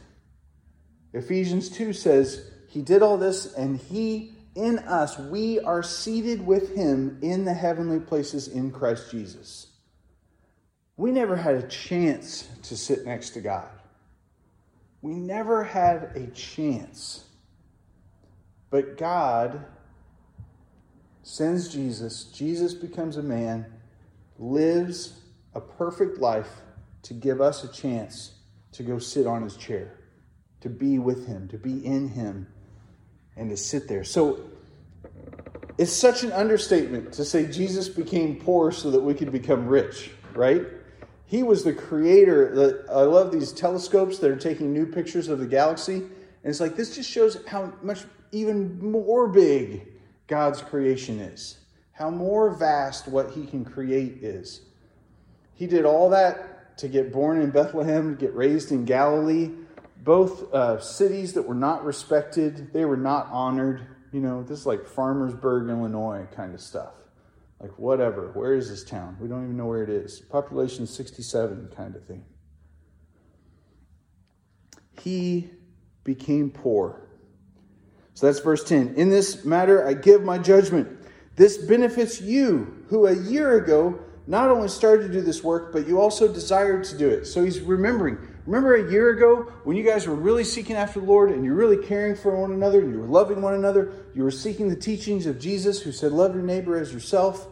Ephesians 1.13 1.69
2 1.69 1.93
says, 1.93 2.51
He 2.71 2.81
did 2.81 3.03
all 3.03 3.19
this, 3.19 3.53
and 3.53 3.77
He 3.77 4.37
in 4.55 4.79
us, 4.79 5.19
we 5.19 5.61
are 5.61 5.83
seated 5.83 6.47
with 6.47 6.75
Him 6.75 7.19
in 7.21 7.45
the 7.45 7.53
heavenly 7.53 8.01
places 8.01 8.49
in 8.49 8.71
Christ 8.71 9.11
Jesus. 9.11 9.67
We 10.97 11.13
never 11.13 11.37
had 11.37 11.57
a 11.57 11.69
chance 11.69 12.49
to 12.63 12.75
sit 12.75 13.05
next 13.05 13.31
to 13.31 13.43
God. 13.43 13.69
We 15.07 15.15
never 15.15 15.63
had 15.63 16.17
a 16.17 16.27
chance. 16.33 17.27
But 18.71 18.99
God 18.99 19.65
sends 21.23 21.69
Jesus. 21.69 22.25
Jesus 22.25 22.75
becomes 22.75 23.17
a 23.17 23.23
man, 23.23 23.67
lives 24.37 25.21
a 25.55 25.61
perfect 25.61 26.19
life 26.19 26.51
to 27.03 27.15
give 27.15 27.41
us 27.41 27.63
a 27.63 27.69
chance 27.69 28.33
to 28.73 28.83
go 28.83 28.99
sit 28.99 29.29
on 29.29 29.43
his 29.43 29.57
chair, 29.57 29.97
to 30.63 30.69
be 30.69 30.99
with 30.99 31.29
him, 31.29 31.47
to 31.51 31.57
be 31.57 31.87
in 31.87 32.09
him, 32.09 32.49
and 33.37 33.49
to 33.51 33.57
sit 33.57 33.87
there. 33.87 34.03
So 34.03 34.41
it's 35.79 35.93
such 35.93 36.25
an 36.25 36.33
understatement 36.33 37.13
to 37.13 37.25
say 37.25 37.47
Jesus 37.47 37.89
became 37.89 38.41
poor 38.41 38.73
so 38.73 38.91
that 38.91 39.01
we 39.01 39.15
could 39.15 39.31
become 39.31 39.69
rich, 39.69 40.11
right? 40.35 40.65
He 41.26 41.42
was 41.42 41.64
the 41.64 41.73
creator. 41.73 42.54
That 42.54 42.87
I 42.90 43.02
love 43.02 43.33
these 43.33 43.52
telescopes 43.52 44.18
that 44.18 44.30
are 44.30 44.37
taking 44.37 44.73
new 44.73 44.87
pictures 44.87 45.28
of 45.28 45.38
the 45.38 45.47
galaxy. 45.47 45.97
And 45.97 46.11
it's 46.45 46.61
like, 46.61 46.76
this 46.76 46.95
just 46.95 47.11
shows 47.11 47.38
how 47.47 47.73
much 47.83 48.04
even 48.33 48.80
more 48.80 49.28
big 49.28 49.88
God's 50.28 50.62
creation 50.62 51.18
is, 51.18 51.59
how 51.92 52.11
more 52.11 52.50
vast 52.50 53.09
what 53.09 53.33
He 53.33 53.47
can 53.47 53.64
create 53.64 54.23
is. 54.23 54.62
He 55.54 55.66
did 55.66 55.85
all 55.85 56.11
that 56.11 56.78
to 56.78 56.88
get 56.88 57.12
born 57.12 57.40
in 57.40 57.50
Bethlehem, 57.50 58.16
get 58.16 58.35
raised 58.35 58.71
in 58.71 58.85
Galilee, 58.85 59.50
both 60.06 60.52
uh, 60.52 60.78
cities 60.78 61.33
that 61.33 61.42
were 61.42 61.54
not 61.54 61.85
respected, 61.85 62.73
they 62.73 62.85
were 62.85 62.97
not 62.97 63.28
honored. 63.33 63.87
You 64.12 64.21
know, 64.21 64.42
this 64.42 64.61
is 64.61 64.66
like 64.66 64.85
Farmersburg, 64.85 65.68
Illinois 65.68 66.26
kind 66.35 66.54
of 66.54 66.61
stuff. 66.61 66.95
Like, 67.61 67.79
whatever. 67.79 68.31
Where 68.35 68.55
is 68.55 68.69
this 68.69 68.85
town? 68.85 69.17
We 69.21 69.29
don't 69.29 69.45
even 69.45 69.57
know 69.57 69.67
where 69.67 69.83
it 69.83 69.89
is. 69.89 70.21
Population 70.21 70.87
67 70.87 71.73
kind 71.75 71.97
of 71.97 72.05
thing. 72.05 72.25
He 75.01 75.51
became 76.05 76.51
poor. 76.51 77.09
So 78.15 78.27
that's 78.27 78.41
verse 78.41 78.65
10. 78.65 78.95
In 78.97 79.11
this 79.11 79.45
matter, 79.45 79.87
I 79.87 79.95
give 79.95 80.23
my 80.23 80.39
judgment. 80.39 80.89
This 81.37 81.59
benefits 81.59 82.21
you, 82.21 82.85
who 82.89 83.07
a 83.07 83.15
year 83.15 83.63
ago 83.63 84.01
not 84.27 84.51
only 84.51 84.69
started 84.69 85.07
to 85.09 85.13
do 85.13 85.21
this 85.21 85.45
work, 85.45 85.73
but 85.73 85.87
you 85.87 86.01
also 86.01 86.33
desired 86.33 86.85
to 86.85 86.99
do 86.99 87.09
it. 87.09 87.27
So 87.27 87.45
he's 87.45 87.61
remembering. 87.61 88.19
Remember 88.47 88.76
a 88.76 88.91
year 88.91 89.11
ago 89.11 89.53
when 89.65 89.76
you 89.76 89.83
guys 89.83 90.07
were 90.07 90.15
really 90.15 90.45
seeking 90.45 90.76
after 90.76 91.00
the 91.00 91.07
Lord 91.07 91.31
and 91.31 91.45
you're 91.45 91.55
really 91.55 91.85
caring 91.85 92.15
for 92.15 92.41
one 92.41 92.53
another 92.53 92.81
and 92.81 92.93
you 92.93 93.00
were 93.00 93.07
loving 93.07 93.43
one 93.43 93.55
another? 93.55 93.93
You 94.15 94.23
were 94.23 94.31
seeking 94.31 94.69
the 94.69 94.76
teachings 94.76 95.26
of 95.26 95.41
Jesus 95.41 95.83
who 95.83 95.91
said, 95.91 96.12
Love 96.12 96.35
your 96.35 96.45
neighbor 96.45 96.79
as 96.79 96.93
yourself. 96.93 97.49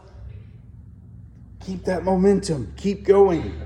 Keep 1.67 1.85
that 1.85 2.05
momentum, 2.05 2.73
keep 2.77 3.05
going. 3.05 3.61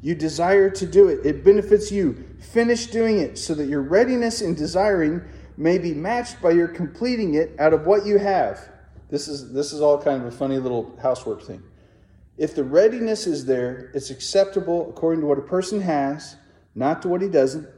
You 0.00 0.14
desire 0.14 0.70
to 0.70 0.86
do 0.86 1.08
it, 1.08 1.26
it 1.26 1.44
benefits 1.44 1.92
you. 1.92 2.24
Finish 2.40 2.86
doing 2.86 3.18
it 3.18 3.38
so 3.38 3.54
that 3.54 3.66
your 3.66 3.82
readiness 3.82 4.40
in 4.40 4.54
desiring 4.54 5.22
may 5.56 5.78
be 5.78 5.92
matched 5.92 6.40
by 6.40 6.50
your 6.50 6.68
completing 6.68 7.34
it 7.34 7.54
out 7.58 7.74
of 7.74 7.86
what 7.86 8.06
you 8.06 8.18
have. 8.18 8.68
This 9.10 9.28
is, 9.28 9.52
this 9.52 9.72
is 9.72 9.80
all 9.80 10.00
kind 10.00 10.22
of 10.22 10.28
a 10.28 10.36
funny 10.36 10.58
little 10.58 10.98
housework 11.02 11.42
thing. 11.42 11.62
If 12.36 12.54
the 12.54 12.64
readiness 12.64 13.26
is 13.26 13.46
there, 13.46 13.90
it's 13.94 14.10
acceptable 14.10 14.90
according 14.90 15.20
to 15.20 15.26
what 15.26 15.38
a 15.38 15.42
person 15.42 15.80
has, 15.82 16.36
not 16.74 17.02
to 17.02 17.08
what 17.08 17.22
he 17.22 17.28
doesn't. 17.28 17.68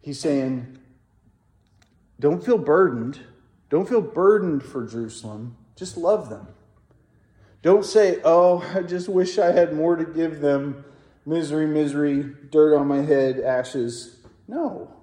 He's 0.00 0.18
saying, 0.18 0.78
don't 2.20 2.44
feel 2.44 2.58
burdened. 2.58 3.20
Don't 3.68 3.88
feel 3.88 4.00
burdened 4.00 4.62
for 4.62 4.86
Jerusalem. 4.86 5.56
Just 5.76 5.96
love 5.96 6.30
them. 6.30 6.48
Don't 7.60 7.84
say, 7.84 8.20
oh, 8.24 8.64
I 8.74 8.82
just 8.82 9.08
wish 9.08 9.38
I 9.38 9.52
had 9.52 9.74
more 9.74 9.96
to 9.96 10.04
give 10.04 10.40
them. 10.40 10.84
Misery, 11.26 11.66
misery, 11.66 12.34
dirt 12.50 12.74
on 12.74 12.88
my 12.88 13.02
head, 13.02 13.38
ashes. 13.40 14.16
No. 14.46 14.94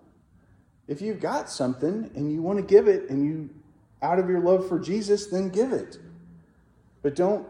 If 0.88 1.02
you've 1.02 1.20
got 1.20 1.50
something 1.50 2.10
and 2.16 2.32
you 2.32 2.42
want 2.42 2.58
to 2.58 2.64
give 2.64 2.88
it 2.88 3.10
and 3.10 3.24
you, 3.24 3.50
out 4.02 4.18
of 4.18 4.28
your 4.30 4.40
love 4.40 4.68
for 4.68 4.80
Jesus, 4.80 5.28
then 5.28 5.50
give 5.50 5.72
it. 5.72 6.00
But 7.04 7.16
don't 7.16 7.48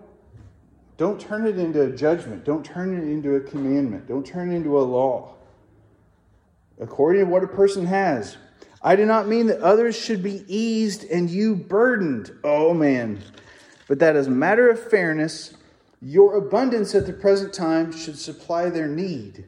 don't 0.97 1.19
turn 1.19 1.45
it 1.45 1.57
into 1.57 1.81
a 1.81 1.91
judgment. 1.91 2.45
Don't 2.45 2.63
turn 2.63 2.97
it 2.97 3.03
into 3.03 3.35
a 3.35 3.41
commandment. 3.41 4.07
Don't 4.07 4.25
turn 4.25 4.51
it 4.51 4.55
into 4.55 4.77
a 4.77 4.81
law. 4.81 5.33
According 6.79 7.25
to 7.25 7.31
what 7.31 7.43
a 7.43 7.47
person 7.47 7.85
has. 7.85 8.37
I 8.81 8.95
do 8.95 9.05
not 9.05 9.27
mean 9.27 9.47
that 9.47 9.61
others 9.61 9.97
should 9.97 10.21
be 10.21 10.45
eased 10.47 11.03
and 11.05 11.29
you 11.29 11.55
burdened. 11.55 12.31
Oh, 12.43 12.73
man. 12.73 13.21
But 13.87 13.99
that 13.99 14.15
as 14.15 14.27
a 14.27 14.31
matter 14.31 14.69
of 14.69 14.89
fairness, 14.89 15.55
your 16.01 16.35
abundance 16.37 16.95
at 16.95 17.05
the 17.05 17.13
present 17.13 17.53
time 17.53 17.91
should 17.91 18.17
supply 18.17 18.69
their 18.69 18.87
need, 18.87 19.45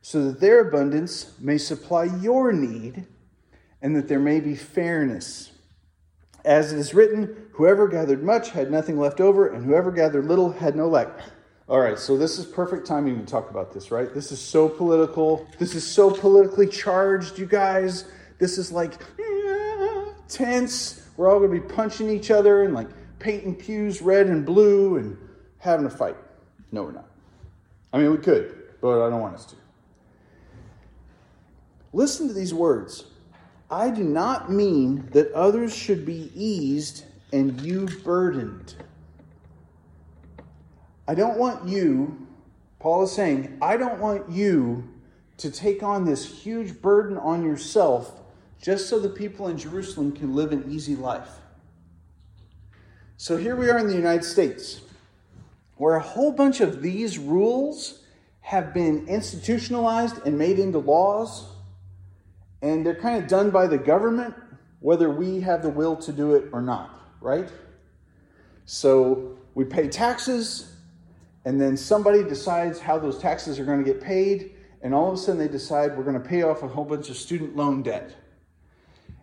so 0.00 0.24
that 0.24 0.40
their 0.40 0.60
abundance 0.60 1.34
may 1.38 1.58
supply 1.58 2.04
your 2.04 2.52
need, 2.52 3.06
and 3.80 3.94
that 3.94 4.08
there 4.08 4.20
may 4.20 4.40
be 4.40 4.54
fairness. 4.54 5.51
As 6.44 6.72
it 6.72 6.78
is 6.78 6.92
written, 6.92 7.46
whoever 7.52 7.86
gathered 7.86 8.22
much 8.22 8.50
had 8.50 8.70
nothing 8.70 8.98
left 8.98 9.20
over, 9.20 9.48
and 9.48 9.64
whoever 9.64 9.92
gathered 9.92 10.26
little 10.26 10.50
had 10.50 10.74
no 10.74 10.88
lack. 10.88 11.08
All 11.68 11.78
right, 11.78 11.98
so 11.98 12.18
this 12.18 12.38
is 12.38 12.44
perfect 12.44 12.86
timing 12.86 13.18
to 13.18 13.24
talk 13.24 13.50
about 13.50 13.72
this, 13.72 13.90
right? 13.90 14.12
This 14.12 14.32
is 14.32 14.40
so 14.40 14.68
political. 14.68 15.46
This 15.58 15.74
is 15.74 15.86
so 15.86 16.10
politically 16.10 16.66
charged, 16.66 17.38
you 17.38 17.46
guys. 17.46 18.06
This 18.38 18.58
is 18.58 18.72
like 18.72 18.94
yeah, 19.18 20.06
tense. 20.28 21.08
We're 21.16 21.30
all 21.30 21.38
going 21.38 21.54
to 21.54 21.60
be 21.60 21.74
punching 21.74 22.10
each 22.10 22.30
other 22.30 22.64
and 22.64 22.74
like 22.74 22.88
painting 23.20 23.54
pews 23.54 24.02
red 24.02 24.26
and 24.26 24.44
blue 24.44 24.96
and 24.96 25.16
having 25.58 25.86
a 25.86 25.90
fight. 25.90 26.16
No, 26.72 26.82
we're 26.82 26.92
not. 26.92 27.08
I 27.92 27.98
mean, 27.98 28.10
we 28.10 28.18
could, 28.18 28.74
but 28.80 29.06
I 29.06 29.10
don't 29.10 29.20
want 29.20 29.36
us 29.36 29.44
to. 29.46 29.56
Listen 31.92 32.26
to 32.26 32.34
these 32.34 32.52
words. 32.52 33.04
I 33.72 33.88
do 33.88 34.04
not 34.04 34.52
mean 34.52 35.08
that 35.12 35.32
others 35.32 35.74
should 35.74 36.04
be 36.04 36.30
eased 36.34 37.04
and 37.32 37.58
you 37.62 37.88
burdened. 38.04 38.74
I 41.08 41.14
don't 41.14 41.38
want 41.38 41.66
you, 41.66 42.28
Paul 42.80 43.04
is 43.04 43.12
saying, 43.12 43.56
I 43.62 43.78
don't 43.78 43.98
want 43.98 44.28
you 44.30 44.86
to 45.38 45.50
take 45.50 45.82
on 45.82 46.04
this 46.04 46.42
huge 46.42 46.82
burden 46.82 47.16
on 47.16 47.42
yourself 47.42 48.20
just 48.60 48.90
so 48.90 48.98
the 48.98 49.08
people 49.08 49.48
in 49.48 49.56
Jerusalem 49.56 50.12
can 50.12 50.34
live 50.34 50.52
an 50.52 50.70
easy 50.70 50.94
life. 50.94 51.30
So 53.16 53.38
here 53.38 53.56
we 53.56 53.70
are 53.70 53.78
in 53.78 53.86
the 53.86 53.96
United 53.96 54.24
States, 54.24 54.82
where 55.76 55.94
a 55.94 56.02
whole 56.02 56.32
bunch 56.32 56.60
of 56.60 56.82
these 56.82 57.18
rules 57.18 58.02
have 58.42 58.74
been 58.74 59.08
institutionalized 59.08 60.18
and 60.26 60.36
made 60.36 60.58
into 60.58 60.78
laws 60.78 61.51
and 62.62 62.86
they're 62.86 62.94
kind 62.94 63.22
of 63.22 63.28
done 63.28 63.50
by 63.50 63.66
the 63.66 63.76
government, 63.76 64.34
whether 64.80 65.10
we 65.10 65.40
have 65.40 65.62
the 65.62 65.68
will 65.68 65.96
to 65.96 66.12
do 66.12 66.34
it 66.34 66.48
or 66.52 66.62
not, 66.62 66.98
right? 67.20 67.50
So 68.64 69.36
we 69.54 69.64
pay 69.64 69.88
taxes, 69.88 70.72
and 71.44 71.60
then 71.60 71.76
somebody 71.76 72.22
decides 72.22 72.78
how 72.78 72.98
those 72.98 73.18
taxes 73.18 73.58
are 73.58 73.64
going 73.64 73.84
to 73.84 73.92
get 73.92 74.00
paid, 74.00 74.54
and 74.80 74.94
all 74.94 75.08
of 75.08 75.14
a 75.14 75.16
sudden 75.18 75.38
they 75.38 75.48
decide 75.48 75.96
we're 75.96 76.04
going 76.04 76.20
to 76.20 76.28
pay 76.28 76.42
off 76.42 76.62
a 76.62 76.68
whole 76.68 76.84
bunch 76.84 77.10
of 77.10 77.16
student 77.16 77.56
loan 77.56 77.82
debt. 77.82 78.14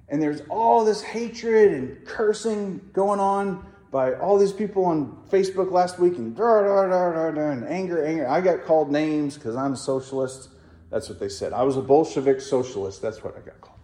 And 0.10 0.22
there's 0.22 0.42
all 0.50 0.84
this 0.84 1.02
hatred 1.02 1.74
and 1.74 2.06
cursing 2.06 2.82
going 2.94 3.20
on 3.20 3.66
by 3.92 4.16
all 4.16 4.38
these 4.38 4.54
people 4.54 4.86
on 4.86 5.18
Facebook 5.32 5.72
last 5.72 5.98
week, 5.98 6.18
and, 6.18 6.38
and 6.38 7.66
anger, 7.66 8.06
anger. 8.06 8.28
I 8.28 8.42
got 8.42 8.66
called 8.66 8.92
names 8.92 9.36
because 9.36 9.56
I'm 9.56 9.74
a 9.74 9.78
socialist. 9.78 10.50
That's 10.90 11.10
what 11.10 11.20
they 11.20 11.30
said. 11.30 11.54
I 11.54 11.64
was 11.64 11.78
a 11.78 11.82
Bolshevik 11.82 12.42
socialist. 12.42 13.02
That's 13.02 13.24
what 13.24 13.38
I 13.38 13.42
got 13.42 13.62
called. 13.62 13.80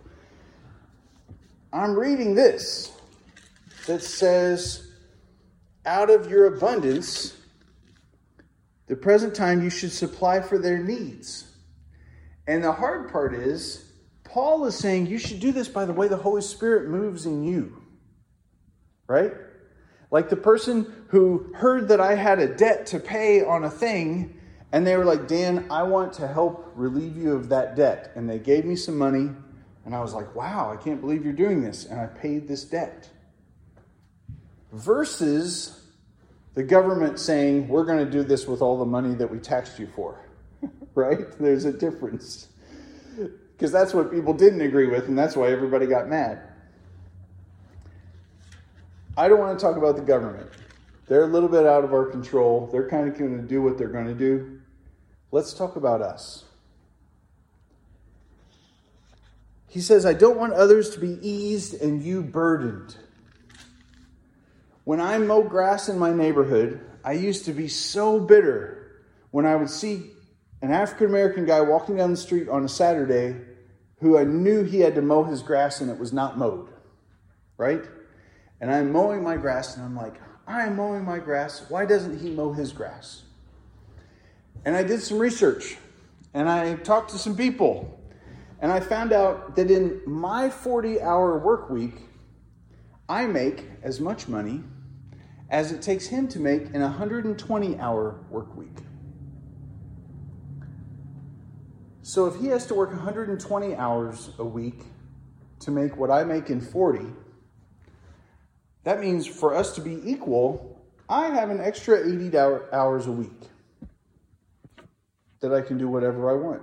I'm 1.71 1.97
reading 1.97 2.35
this 2.35 2.91
that 3.85 4.01
says, 4.01 4.91
out 5.85 6.09
of 6.09 6.29
your 6.29 6.47
abundance, 6.47 7.35
the 8.87 8.95
present 8.95 9.35
time 9.35 9.63
you 9.63 9.69
should 9.69 9.91
supply 9.91 10.41
for 10.41 10.57
their 10.57 10.79
needs. 10.79 11.51
And 12.47 12.63
the 12.63 12.71
hard 12.71 13.11
part 13.11 13.33
is, 13.33 13.91
Paul 14.23 14.65
is 14.65 14.75
saying 14.75 15.07
you 15.07 15.17
should 15.17 15.39
do 15.39 15.51
this 15.51 15.67
by 15.67 15.85
the 15.85 15.93
way 15.93 16.07
the 16.07 16.17
Holy 16.17 16.41
Spirit 16.41 16.89
moves 16.89 17.25
in 17.25 17.43
you. 17.43 17.81
Right? 19.07 19.33
Like 20.11 20.29
the 20.29 20.35
person 20.35 21.05
who 21.09 21.51
heard 21.55 21.89
that 21.89 21.99
I 21.99 22.15
had 22.15 22.39
a 22.39 22.47
debt 22.47 22.87
to 22.87 22.99
pay 22.99 23.43
on 23.43 23.63
a 23.63 23.69
thing 23.69 24.39
and 24.75 24.85
they 24.85 24.97
were 24.97 25.05
like, 25.05 25.29
Dan, 25.29 25.67
I 25.71 25.83
want 25.83 26.11
to 26.15 26.27
help 26.27 26.69
relieve 26.75 27.15
you 27.15 27.31
of 27.31 27.47
that 27.47 27.77
debt. 27.77 28.11
And 28.13 28.29
they 28.29 28.39
gave 28.39 28.65
me 28.65 28.75
some 28.75 28.97
money. 28.97 29.29
And 29.85 29.95
I 29.95 30.01
was 30.01 30.13
like, 30.13 30.35
wow, 30.35 30.69
I 30.69 30.75
can't 30.75 30.99
believe 30.99 31.23
you're 31.23 31.31
doing 31.31 31.61
this. 31.61 31.85
And 31.85 31.97
I 31.97 32.07
paid 32.07 32.45
this 32.45 32.65
debt. 32.65 33.09
Versus 34.73 35.81
the 36.55 36.63
government 36.63 37.21
saying, 37.21 37.69
we're 37.69 37.85
going 37.85 38.03
to 38.03 38.11
do 38.11 38.21
this 38.21 38.47
with 38.47 38.61
all 38.61 38.77
the 38.77 38.85
money 38.85 39.15
that 39.15 39.31
we 39.31 39.39
taxed 39.39 39.79
you 39.79 39.87
for. 39.95 40.19
right? 40.93 41.25
There's 41.39 41.63
a 41.63 41.71
difference. 41.71 42.49
Because 43.53 43.71
that's 43.71 43.93
what 43.93 44.11
people 44.11 44.33
didn't 44.33 44.59
agree 44.59 44.87
with, 44.87 45.07
and 45.07 45.17
that's 45.17 45.37
why 45.37 45.53
everybody 45.53 45.85
got 45.85 46.09
mad. 46.09 46.41
I 49.15 49.29
don't 49.29 49.39
want 49.39 49.57
to 49.57 49.65
talk 49.65 49.77
about 49.77 49.95
the 49.95 50.01
government. 50.01 50.49
They're 51.07 51.23
a 51.23 51.27
little 51.27 51.47
bit 51.47 51.65
out 51.65 51.85
of 51.85 51.93
our 51.93 52.07
control. 52.07 52.67
They're 52.73 52.89
kind 52.89 53.07
of 53.07 53.17
going 53.17 53.37
to 53.37 53.47
do 53.47 53.61
what 53.61 53.77
they're 53.77 53.87
going 53.87 54.07
to 54.07 54.13
do. 54.13 54.59
Let's 55.35 55.53
talk 55.53 55.75
about 55.75 56.01
us. 56.01 56.45
He 59.67 59.81
says, 59.81 60.05
I 60.05 60.13
don't 60.13 60.37
want 60.37 60.53
others 60.53 60.91
to 60.91 60.99
be 61.01 61.19
eased 61.21 61.73
and 61.81 62.01
you 62.01 62.21
burdened. 62.21 62.95
When 64.85 65.01
I 65.01 65.17
mow 65.17 65.43
grass 65.43 65.89
in 65.89 65.99
my 65.99 66.13
neighborhood, 66.13 66.79
I 67.03 67.11
used 67.11 67.43
to 67.47 67.51
be 67.51 67.67
so 67.67 68.17
bitter 68.17 69.03
when 69.31 69.45
I 69.45 69.57
would 69.57 69.69
see 69.69 70.09
an 70.61 70.71
African 70.71 71.07
American 71.07 71.45
guy 71.45 71.59
walking 71.59 71.97
down 71.97 72.11
the 72.11 72.17
street 72.17 72.47
on 72.47 72.63
a 72.63 72.69
Saturday 72.69 73.35
who 73.99 74.17
I 74.17 74.23
knew 74.23 74.63
he 74.63 74.79
had 74.79 74.95
to 74.95 75.01
mow 75.01 75.25
his 75.25 75.43
grass 75.43 75.81
and 75.81 75.91
it 75.91 75.99
was 75.99 76.13
not 76.13 76.37
mowed, 76.37 76.69
right? 77.57 77.83
And 78.61 78.71
I'm 78.71 78.89
mowing 78.93 79.21
my 79.21 79.35
grass 79.35 79.75
and 79.75 79.83
I'm 79.83 79.97
like, 79.97 80.15
I'm 80.47 80.77
mowing 80.77 81.03
my 81.03 81.19
grass. 81.19 81.65
Why 81.67 81.85
doesn't 81.85 82.21
he 82.21 82.29
mow 82.29 82.53
his 82.53 82.71
grass? 82.71 83.24
And 84.65 84.75
I 84.75 84.81
did 84.81 85.01
some 85.01 85.19
research 85.19 85.77
and 86.33 86.49
I 86.49 86.73
talked 86.75 87.11
to 87.11 87.17
some 87.19 87.37
people 87.37 87.99
and 88.59 88.71
I 88.71 88.79
found 88.79 89.13
out 89.13 89.55
that 89.55 89.69
in 89.69 90.01
my 90.07 90.49
40 90.49 91.01
hour 91.01 91.37
work 91.37 91.69
week, 91.69 91.93
I 93.07 93.27
make 93.27 93.65
as 93.83 93.99
much 93.99 94.27
money 94.27 94.63
as 95.51 95.71
it 95.71 95.83
takes 95.83 96.07
him 96.07 96.27
to 96.29 96.39
make 96.39 96.63
in 96.73 96.81
a 96.81 96.87
120 96.87 97.77
hour 97.77 98.19
work 98.31 98.57
week. 98.57 98.77
So 102.01 102.25
if 102.25 102.35
he 102.41 102.47
has 102.47 102.65
to 102.67 102.73
work 102.73 102.89
120 102.89 103.75
hours 103.75 104.31
a 104.39 104.45
week 104.45 104.81
to 105.59 105.71
make 105.71 105.95
what 105.95 106.09
I 106.09 106.23
make 106.23 106.49
in 106.49 106.59
40, 106.59 107.05
that 108.83 108.99
means 108.99 109.27
for 109.27 109.53
us 109.53 109.75
to 109.75 109.81
be 109.81 109.99
equal, 110.03 110.81
I 111.07 111.27
have 111.27 111.51
an 111.51 111.61
extra 111.61 111.99
80 111.99 112.35
hours 112.73 113.05
a 113.05 113.11
week 113.11 113.49
that 115.39 115.53
I 115.53 115.61
can 115.61 115.77
do 115.77 115.87
whatever 115.87 116.29
I 116.29 116.33
want. 116.33 116.61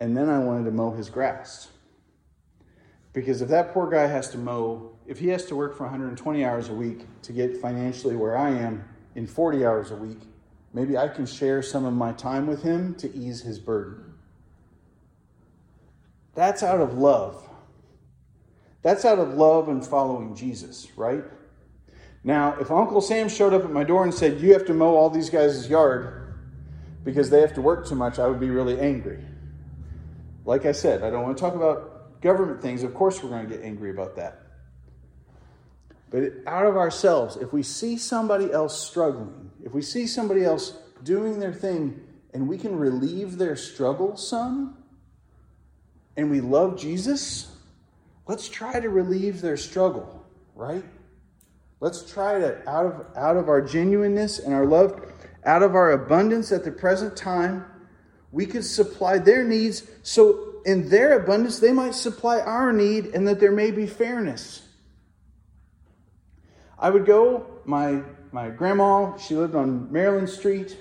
And 0.00 0.16
then 0.16 0.28
I 0.28 0.38
wanted 0.38 0.64
to 0.64 0.70
mow 0.70 0.92
his 0.92 1.10
grass. 1.10 1.68
Because 3.12 3.42
if 3.42 3.48
that 3.48 3.72
poor 3.72 3.90
guy 3.90 4.06
has 4.06 4.30
to 4.30 4.38
mow, 4.38 4.92
if 5.06 5.18
he 5.18 5.28
has 5.28 5.44
to 5.46 5.56
work 5.56 5.76
for 5.76 5.84
120 5.84 6.44
hours 6.44 6.68
a 6.68 6.74
week 6.74 7.06
to 7.22 7.32
get 7.32 7.56
financially 7.56 8.14
where 8.14 8.36
I 8.36 8.50
am 8.50 8.84
in 9.14 9.26
40 9.26 9.64
hours 9.64 9.90
a 9.90 9.96
week, 9.96 10.20
maybe 10.72 10.96
I 10.96 11.08
can 11.08 11.26
share 11.26 11.62
some 11.62 11.84
of 11.84 11.94
my 11.94 12.12
time 12.12 12.46
with 12.46 12.62
him 12.62 12.94
to 12.96 13.12
ease 13.14 13.40
his 13.40 13.58
burden. 13.58 14.14
That's 16.34 16.62
out 16.62 16.80
of 16.80 16.96
love. 16.96 17.48
That's 18.82 19.04
out 19.04 19.18
of 19.18 19.34
love 19.34 19.68
and 19.68 19.84
following 19.84 20.36
Jesus, 20.36 20.86
right? 20.96 21.24
Now, 22.22 22.56
if 22.60 22.70
Uncle 22.70 23.00
Sam 23.00 23.28
showed 23.28 23.52
up 23.52 23.64
at 23.64 23.72
my 23.72 23.82
door 23.82 24.04
and 24.04 24.14
said, 24.14 24.40
You 24.40 24.52
have 24.52 24.66
to 24.66 24.74
mow 24.74 24.94
all 24.94 25.10
these 25.10 25.30
guys' 25.30 25.68
yard 25.68 26.27
because 27.08 27.30
they 27.30 27.40
have 27.40 27.54
to 27.54 27.62
work 27.62 27.88
too 27.88 27.94
much, 27.94 28.18
I 28.18 28.26
would 28.26 28.38
be 28.38 28.50
really 28.50 28.78
angry. 28.78 29.18
Like 30.44 30.66
I 30.66 30.72
said, 30.72 31.02
I 31.02 31.08
don't 31.08 31.22
want 31.22 31.38
to 31.38 31.40
talk 31.40 31.54
about 31.54 32.20
government 32.20 32.60
things. 32.60 32.82
Of 32.82 32.92
course, 32.92 33.22
we're 33.22 33.30
going 33.30 33.48
to 33.48 33.56
get 33.56 33.64
angry 33.64 33.88
about 33.88 34.16
that. 34.16 34.42
But 36.10 36.24
out 36.46 36.66
of 36.66 36.76
ourselves, 36.76 37.36
if 37.36 37.50
we 37.50 37.62
see 37.62 37.96
somebody 37.96 38.52
else 38.52 38.86
struggling, 38.86 39.50
if 39.64 39.72
we 39.72 39.80
see 39.80 40.06
somebody 40.06 40.44
else 40.44 40.76
doing 41.02 41.40
their 41.40 41.54
thing 41.54 41.98
and 42.34 42.46
we 42.46 42.58
can 42.58 42.76
relieve 42.76 43.38
their 43.38 43.56
struggle 43.56 44.14
some, 44.18 44.76
and 46.18 46.30
we 46.30 46.42
love 46.42 46.78
Jesus, 46.78 47.56
let's 48.26 48.50
try 48.50 48.80
to 48.80 48.90
relieve 48.90 49.40
their 49.40 49.56
struggle, 49.56 50.26
right? 50.54 50.84
Let's 51.80 52.12
try 52.12 52.38
to, 52.38 52.68
out 52.68 52.84
of, 52.84 53.06
out 53.16 53.38
of 53.38 53.48
our 53.48 53.62
genuineness 53.62 54.40
and 54.40 54.52
our 54.52 54.66
love, 54.66 55.07
out 55.44 55.62
of 55.62 55.74
our 55.74 55.92
abundance 55.92 56.52
at 56.52 56.64
the 56.64 56.70
present 56.70 57.16
time, 57.16 57.64
we 58.32 58.46
could 58.46 58.64
supply 58.64 59.18
their 59.18 59.44
needs 59.44 59.88
so 60.02 60.48
in 60.64 60.88
their 60.88 61.18
abundance 61.18 61.60
they 61.60 61.72
might 61.72 61.94
supply 61.94 62.40
our 62.40 62.72
need 62.72 63.06
and 63.06 63.26
that 63.26 63.40
there 63.40 63.52
may 63.52 63.70
be 63.70 63.86
fairness. 63.86 64.68
I 66.78 66.90
would 66.90 67.06
go, 67.06 67.46
my, 67.64 68.02
my 68.32 68.50
grandma, 68.50 69.16
she 69.16 69.34
lived 69.34 69.54
on 69.54 69.90
Maryland 69.90 70.28
Street, 70.28 70.76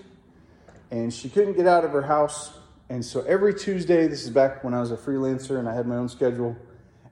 and 0.92 1.12
she 1.12 1.30
couldn't 1.30 1.54
get 1.54 1.66
out 1.68 1.84
of 1.84 1.92
her 1.92 2.04
house. 2.04 2.52
And 2.90 3.04
so 3.04 3.22
every 3.22 3.54
Tuesday, 3.54 4.08
this 4.08 4.24
is 4.24 4.30
back 4.30 4.64
when 4.64 4.74
I 4.74 4.80
was 4.80 4.92
a 4.92 4.98
freelancer 4.98 5.58
and 5.58 5.68
I 5.68 5.74
had 5.74 5.88
my 5.88 5.96
own 5.96 6.08
schedule, 6.08 6.56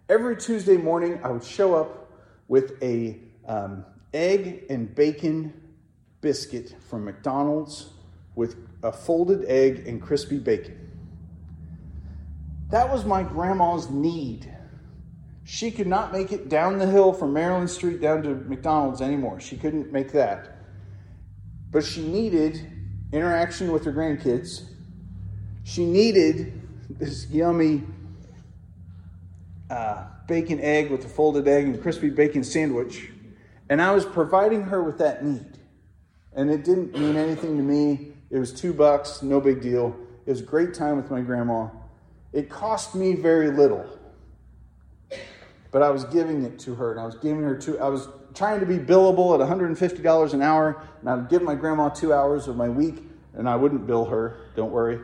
every 0.07 0.37
Tuesday 0.37 0.77
morning 0.77 1.19
I 1.23 1.29
would 1.29 1.43
show 1.43 1.75
up 1.75 2.11
with 2.47 2.81
a 2.83 3.17
um, 3.47 3.85
egg 4.13 4.65
and 4.69 4.93
bacon 4.93 5.53
biscuit 6.21 6.75
from 6.89 7.05
McDonald's 7.05 7.91
with 8.35 8.55
a 8.83 8.91
folded 8.91 9.45
egg 9.45 9.87
and 9.87 10.01
crispy 10.01 10.37
bacon. 10.37 10.91
That 12.69 12.91
was 12.91 13.05
my 13.05 13.23
grandma's 13.23 13.89
need. 13.89 14.51
She 15.43 15.69
could 15.69 15.87
not 15.87 16.11
make 16.11 16.31
it 16.31 16.49
down 16.49 16.79
the 16.79 16.87
hill 16.87 17.13
from 17.13 17.33
Maryland 17.33 17.69
Street 17.69 18.01
down 18.01 18.23
to 18.23 18.29
McDonald's 18.35 19.01
anymore. 19.01 19.39
She 19.39 19.57
couldn't 19.57 19.91
make 19.91 20.11
that. 20.13 20.57
But 21.71 21.83
she 21.83 22.07
needed 22.07 22.71
interaction 23.11 23.71
with 23.71 23.85
her 23.85 23.93
grandkids. 23.93 24.69
She 25.63 25.85
needed 25.85 26.61
this 26.89 27.27
yummy 27.29 27.83
uh, 29.69 30.05
bacon 30.27 30.59
egg 30.61 30.91
with 30.91 31.05
a 31.05 31.09
folded 31.09 31.47
egg 31.47 31.65
and 31.65 31.81
crispy 31.81 32.09
bacon 32.09 32.43
sandwich. 32.43 33.11
And 33.69 33.81
I 33.81 33.91
was 33.91 34.05
providing 34.05 34.63
her 34.63 34.83
with 34.83 34.97
that 34.99 35.23
need. 35.23 35.59
And 36.35 36.51
it 36.51 36.63
didn't 36.63 36.97
mean 36.97 37.15
anything 37.15 37.57
to 37.57 37.63
me. 37.63 38.11
It 38.29 38.37
was 38.37 38.53
two 38.53 38.73
bucks, 38.73 39.21
no 39.21 39.39
big 39.39 39.61
deal. 39.61 39.95
It 40.25 40.29
was 40.29 40.41
a 40.41 40.43
great 40.43 40.73
time 40.73 40.97
with 40.97 41.09
my 41.09 41.21
grandma. 41.21 41.69
It 42.33 42.49
cost 42.49 42.93
me 42.93 43.13
very 43.13 43.49
little. 43.49 43.85
But 45.71 45.81
I 45.81 45.89
was 45.89 46.03
giving 46.05 46.43
it 46.43 46.59
to 46.59 46.75
her, 46.75 46.91
and 46.91 46.99
I 46.99 47.05
was 47.05 47.15
giving 47.15 47.43
her 47.43 47.57
two. 47.57 47.79
I 47.79 47.87
was 47.87 48.07
trying 48.33 48.59
to 48.59 48.65
be 48.65 48.77
billable 48.77 49.33
at 49.33 49.47
$150 49.47 50.33
an 50.33 50.41
hour, 50.41 50.81
and 50.99 51.09
I 51.09 51.15
would 51.15 51.29
give 51.29 51.41
my 51.41 51.55
grandma 51.55 51.89
two 51.89 52.13
hours 52.13 52.47
of 52.47 52.57
my 52.57 52.69
week, 52.69 53.03
and 53.33 53.47
I 53.47 53.55
wouldn't 53.55 53.87
bill 53.87 54.05
her. 54.05 54.37
Don't 54.55 54.71
worry. 54.71 54.99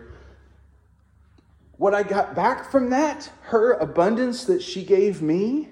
What 1.77 1.93
I 1.93 2.03
got 2.03 2.35
back 2.35 2.69
from 2.69 2.89
that, 2.91 3.31
her 3.43 3.73
abundance 3.73 4.45
that 4.45 4.61
she 4.61 4.83
gave 4.83 5.21
me, 5.21 5.69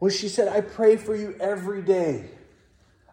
was 0.00 0.16
she 0.16 0.28
said, 0.28 0.48
I 0.48 0.60
pray 0.60 0.96
for 0.96 1.14
you 1.14 1.36
every 1.40 1.82
day. 1.82 2.30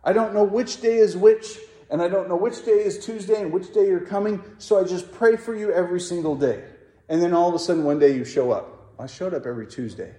I 0.03 0.13
don't 0.13 0.33
know 0.33 0.43
which 0.43 0.81
day 0.81 0.97
is 0.97 1.15
which, 1.15 1.57
and 1.89 2.01
I 2.01 2.07
don't 2.07 2.27
know 2.27 2.35
which 2.35 2.65
day 2.65 2.71
is 2.71 3.03
Tuesday 3.05 3.41
and 3.41 3.51
which 3.51 3.73
day 3.73 3.87
you're 3.87 3.99
coming, 3.99 4.43
so 4.57 4.79
I 4.79 4.83
just 4.83 5.11
pray 5.11 5.35
for 5.35 5.55
you 5.55 5.71
every 5.71 5.99
single 5.99 6.35
day. 6.35 6.63
And 7.09 7.21
then 7.21 7.33
all 7.33 7.49
of 7.49 7.55
a 7.55 7.59
sudden, 7.59 7.83
one 7.83 7.99
day 7.99 8.15
you 8.15 8.25
show 8.25 8.51
up. 8.51 8.93
I 8.97 9.05
showed 9.05 9.33
up 9.33 9.45
every 9.45 9.67
Tuesday. 9.67 10.15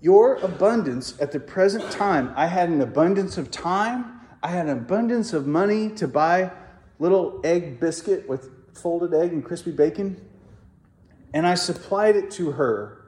Your 0.00 0.36
abundance 0.36 1.20
at 1.20 1.32
the 1.32 1.40
present 1.40 1.90
time, 1.90 2.32
I 2.34 2.46
had 2.46 2.70
an 2.70 2.80
abundance 2.80 3.36
of 3.36 3.50
time, 3.50 4.20
I 4.42 4.48
had 4.48 4.66
an 4.66 4.78
abundance 4.78 5.34
of 5.34 5.46
money 5.46 5.90
to 5.96 6.08
buy 6.08 6.50
little 6.98 7.40
egg 7.44 7.78
biscuit 7.78 8.26
with 8.26 8.50
folded 8.74 9.12
egg 9.12 9.32
and 9.32 9.44
crispy 9.44 9.72
bacon, 9.72 10.18
and 11.34 11.46
I 11.46 11.54
supplied 11.54 12.16
it 12.16 12.30
to 12.32 12.52
her 12.52 12.99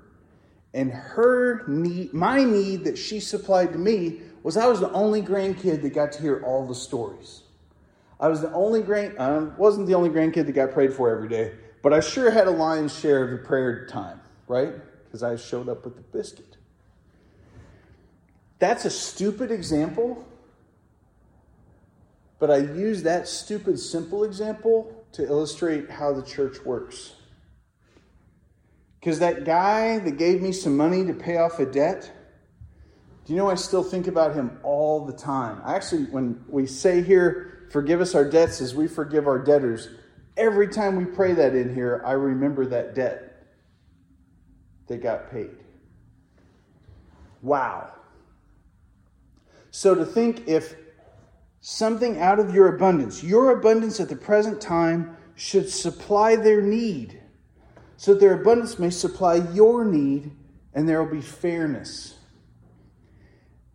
and 0.75 0.91
her 0.91 1.65
need, 1.67 2.13
my 2.15 2.45
need 2.45 2.85
that 2.85 2.97
she 2.97 3.21
supplied 3.21 3.73
to 3.73 3.79
me 3.79 4.21
was 4.43 4.57
I 4.57 4.67
was 4.67 4.81
the 4.81 4.91
only 4.93 5.23
grandkid 5.23 5.83
that 5.83 5.91
got 5.91 6.13
to 6.13 6.23
hear 6.23 6.43
all 6.45 6.67
the 6.67 6.75
stories. 6.75 7.43
I 8.19 8.29
was 8.29 8.41
the 8.41 8.53
only 8.53 8.83
grand, 8.83 9.19
I 9.19 9.39
wasn't 9.39 9.87
the 9.87 9.95
only 9.95 10.09
grandkid 10.09 10.47
that 10.47 10.53
got 10.53 10.73
prayed 10.73 10.93
for 10.93 11.11
every 11.11 11.29
day, 11.29 11.53
but 11.83 11.93
I 11.93 12.01
sure 12.01 12.31
had 12.31 12.47
a 12.47 12.51
lion's 12.51 12.97
share 12.97 13.25
of 13.25 13.31
the 13.31 13.39
prayer 13.39 13.87
time, 13.87 14.21
right? 14.47 14.73
Because 15.05 15.23
I 15.23 15.37
showed 15.37 15.69
up 15.69 15.85
with 15.85 15.97
the 15.97 16.03
biscuit. 16.03 16.57
That's 18.59 18.85
a 18.85 18.91
stupid 18.91 19.51
example, 19.51 20.25
but 22.39 22.51
I 22.51 22.59
use 22.59 23.03
that 23.03 23.27
stupid, 23.27 23.79
simple 23.79 24.25
example 24.25 25.05
to 25.13 25.25
illustrate 25.25 25.91
how 25.91 26.13
the 26.13 26.23
church 26.23 26.65
works. 26.65 27.15
Because 29.03 29.19
that 29.19 29.45
guy 29.45 29.99
that 29.99 30.17
gave 30.17 30.41
me 30.41 30.53
some 30.53 30.77
money 30.77 31.05
to 31.05 31.13
pay 31.13 31.37
off 31.37 31.59
a 31.59 31.67
debt, 31.67 32.09
do 33.25 33.33
you 33.33 33.37
know 33.37 33.51
I 33.51 33.57
still 33.57 33.83
think 33.83 34.07
about 34.07 34.33
him 34.33 34.61
all 34.63 35.05
the 35.05 35.13
time? 35.13 35.61
I 35.65 35.75
actually, 35.75 36.05
when 36.05 36.45
we 36.49 36.67
say 36.67 37.03
here, 37.03 37.67
forgive 37.73 38.01
us 38.01 38.15
our 38.15 38.25
debts 38.25 38.61
as 38.61 38.77
we 38.77 38.87
forgive 38.87 39.27
our 39.27 39.41
debtors, 39.41 39.89
every 40.37 40.69
time 40.69 40.95
we 40.95 41.05
pray 41.05 41.33
that 41.33 41.57
in 41.57 41.75
here, 41.75 42.01
I 42.07 42.13
remember 42.13 42.65
that 42.67 42.95
debt 42.95 43.45
that 44.87 45.03
got 45.03 45.33
paid. 45.33 45.51
Wow. 47.43 47.93
So 49.73 49.97
to 49.97 50.07
think 50.07 50.47
if 50.47 50.77
something 51.61 52.21
out 52.21 52.39
of 52.39 52.55
your 52.55 52.77
abundance, 52.77 53.25
your 53.25 53.59
abundance 53.59 53.99
at 53.99 54.09
the 54.09 54.15
present 54.15 54.61
time, 54.61 55.17
should 55.35 55.69
supply 55.69 56.37
their 56.37 56.63
need 56.63 57.22
so 58.03 58.15
their 58.15 58.35
abundance 58.35 58.81
may 58.81 58.91
supply 58.91 59.37
your 59.53 59.85
need 59.85 60.33
and 60.75 60.89
there 60.89 61.01
will 61.01 61.15
be 61.15 61.21
fairness. 61.21 62.17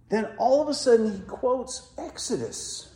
Then 0.09 0.25
all 0.37 0.61
of 0.61 0.67
a 0.67 0.73
sudden 0.73 1.13
he 1.13 1.19
quotes 1.19 1.93
Exodus. 1.97 2.93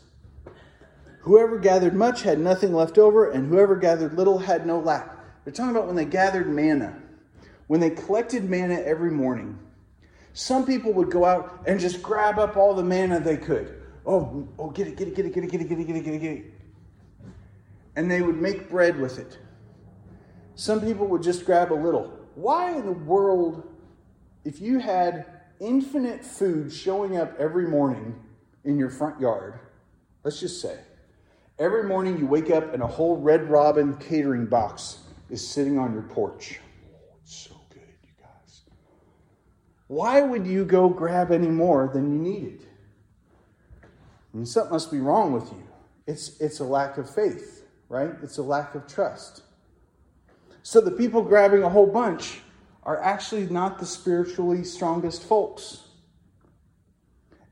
Whoever 1.21 1.57
gathered 1.57 1.93
much 1.93 2.23
had 2.23 2.37
nothing 2.37 2.73
left 2.73 2.97
over, 2.97 3.31
and 3.31 3.47
whoever 3.47 3.77
gathered 3.77 4.15
little 4.15 4.39
had 4.39 4.67
no 4.67 4.81
lack. 4.81 5.09
They're 5.45 5.53
talking 5.53 5.71
about 5.71 5.87
when 5.87 5.95
they 5.95 6.03
gathered 6.03 6.49
manna, 6.49 7.01
when 7.67 7.79
they 7.79 7.91
collected 7.91 8.49
manna 8.49 8.81
every 8.81 9.11
morning. 9.11 9.57
Some 10.33 10.65
people 10.65 10.91
would 10.91 11.11
go 11.11 11.23
out 11.23 11.63
and 11.65 11.79
just 11.79 12.03
grab 12.03 12.39
up 12.39 12.57
all 12.57 12.73
the 12.73 12.83
manna 12.83 13.21
they 13.21 13.37
could. 13.37 13.81
Oh, 14.05 14.49
oh, 14.59 14.69
get 14.71 14.85
it, 14.85 14.97
get 14.97 15.07
it, 15.07 15.15
get 15.15 15.25
it, 15.25 15.33
get 15.33 15.45
it, 15.45 15.49
get 15.49 15.61
it, 15.61 15.69
get 15.69 15.79
it, 15.79 15.87
get 15.87 15.95
it, 15.95 16.03
get 16.03 16.13
it, 16.13 16.19
get 16.19 16.31
it. 16.33 16.53
And 17.95 18.11
they 18.11 18.21
would 18.21 18.41
make 18.41 18.69
bread 18.69 18.99
with 18.99 19.17
it. 19.17 19.37
Some 20.55 20.81
people 20.81 21.07
would 21.07 21.23
just 21.23 21.45
grab 21.45 21.71
a 21.71 21.75
little. 21.75 22.11
Why 22.35 22.75
in 22.77 22.85
the 22.85 22.91
world, 22.91 23.67
if 24.43 24.61
you 24.61 24.79
had 24.79 25.25
infinite 25.59 26.25
food 26.25 26.71
showing 26.71 27.17
up 27.17 27.35
every 27.39 27.67
morning 27.67 28.15
in 28.63 28.77
your 28.77 28.89
front 28.89 29.19
yard, 29.19 29.59
let's 30.23 30.39
just 30.39 30.61
say, 30.61 30.79
every 31.59 31.83
morning 31.83 32.17
you 32.17 32.25
wake 32.25 32.49
up 32.49 32.73
and 32.73 32.81
a 32.81 32.87
whole 32.87 33.17
Red 33.17 33.49
Robin 33.49 33.95
catering 33.97 34.45
box 34.45 34.99
is 35.29 35.47
sitting 35.47 35.77
on 35.77 35.93
your 35.93 36.03
porch. 36.03 36.59
Oh, 36.93 37.15
so 37.23 37.55
good, 37.69 37.81
you 38.03 38.09
guys. 38.19 38.61
Why 39.87 40.21
would 40.21 40.45
you 40.45 40.65
go 40.65 40.89
grab 40.89 41.31
any 41.31 41.47
more 41.47 41.89
than 41.93 42.11
you 42.11 42.19
needed? 42.19 42.65
I 43.83 44.37
mean, 44.37 44.45
something 44.45 44.71
must 44.71 44.91
be 44.91 44.99
wrong 44.99 45.33
with 45.33 45.51
you. 45.51 45.63
It's, 46.07 46.39
it's 46.39 46.59
a 46.59 46.63
lack 46.63 46.97
of 46.97 47.13
faith, 47.13 47.65
right? 47.89 48.11
It's 48.23 48.37
a 48.37 48.43
lack 48.43 48.75
of 48.75 48.87
trust. 48.87 49.43
So 50.63 50.79
the 50.81 50.91
people 50.91 51.21
grabbing 51.21 51.63
a 51.63 51.69
whole 51.69 51.87
bunch 51.87 52.41
are 52.83 53.01
actually 53.01 53.47
not 53.47 53.79
the 53.79 53.85
spiritually 53.85 54.63
strongest 54.63 55.23
folks. 55.23 55.83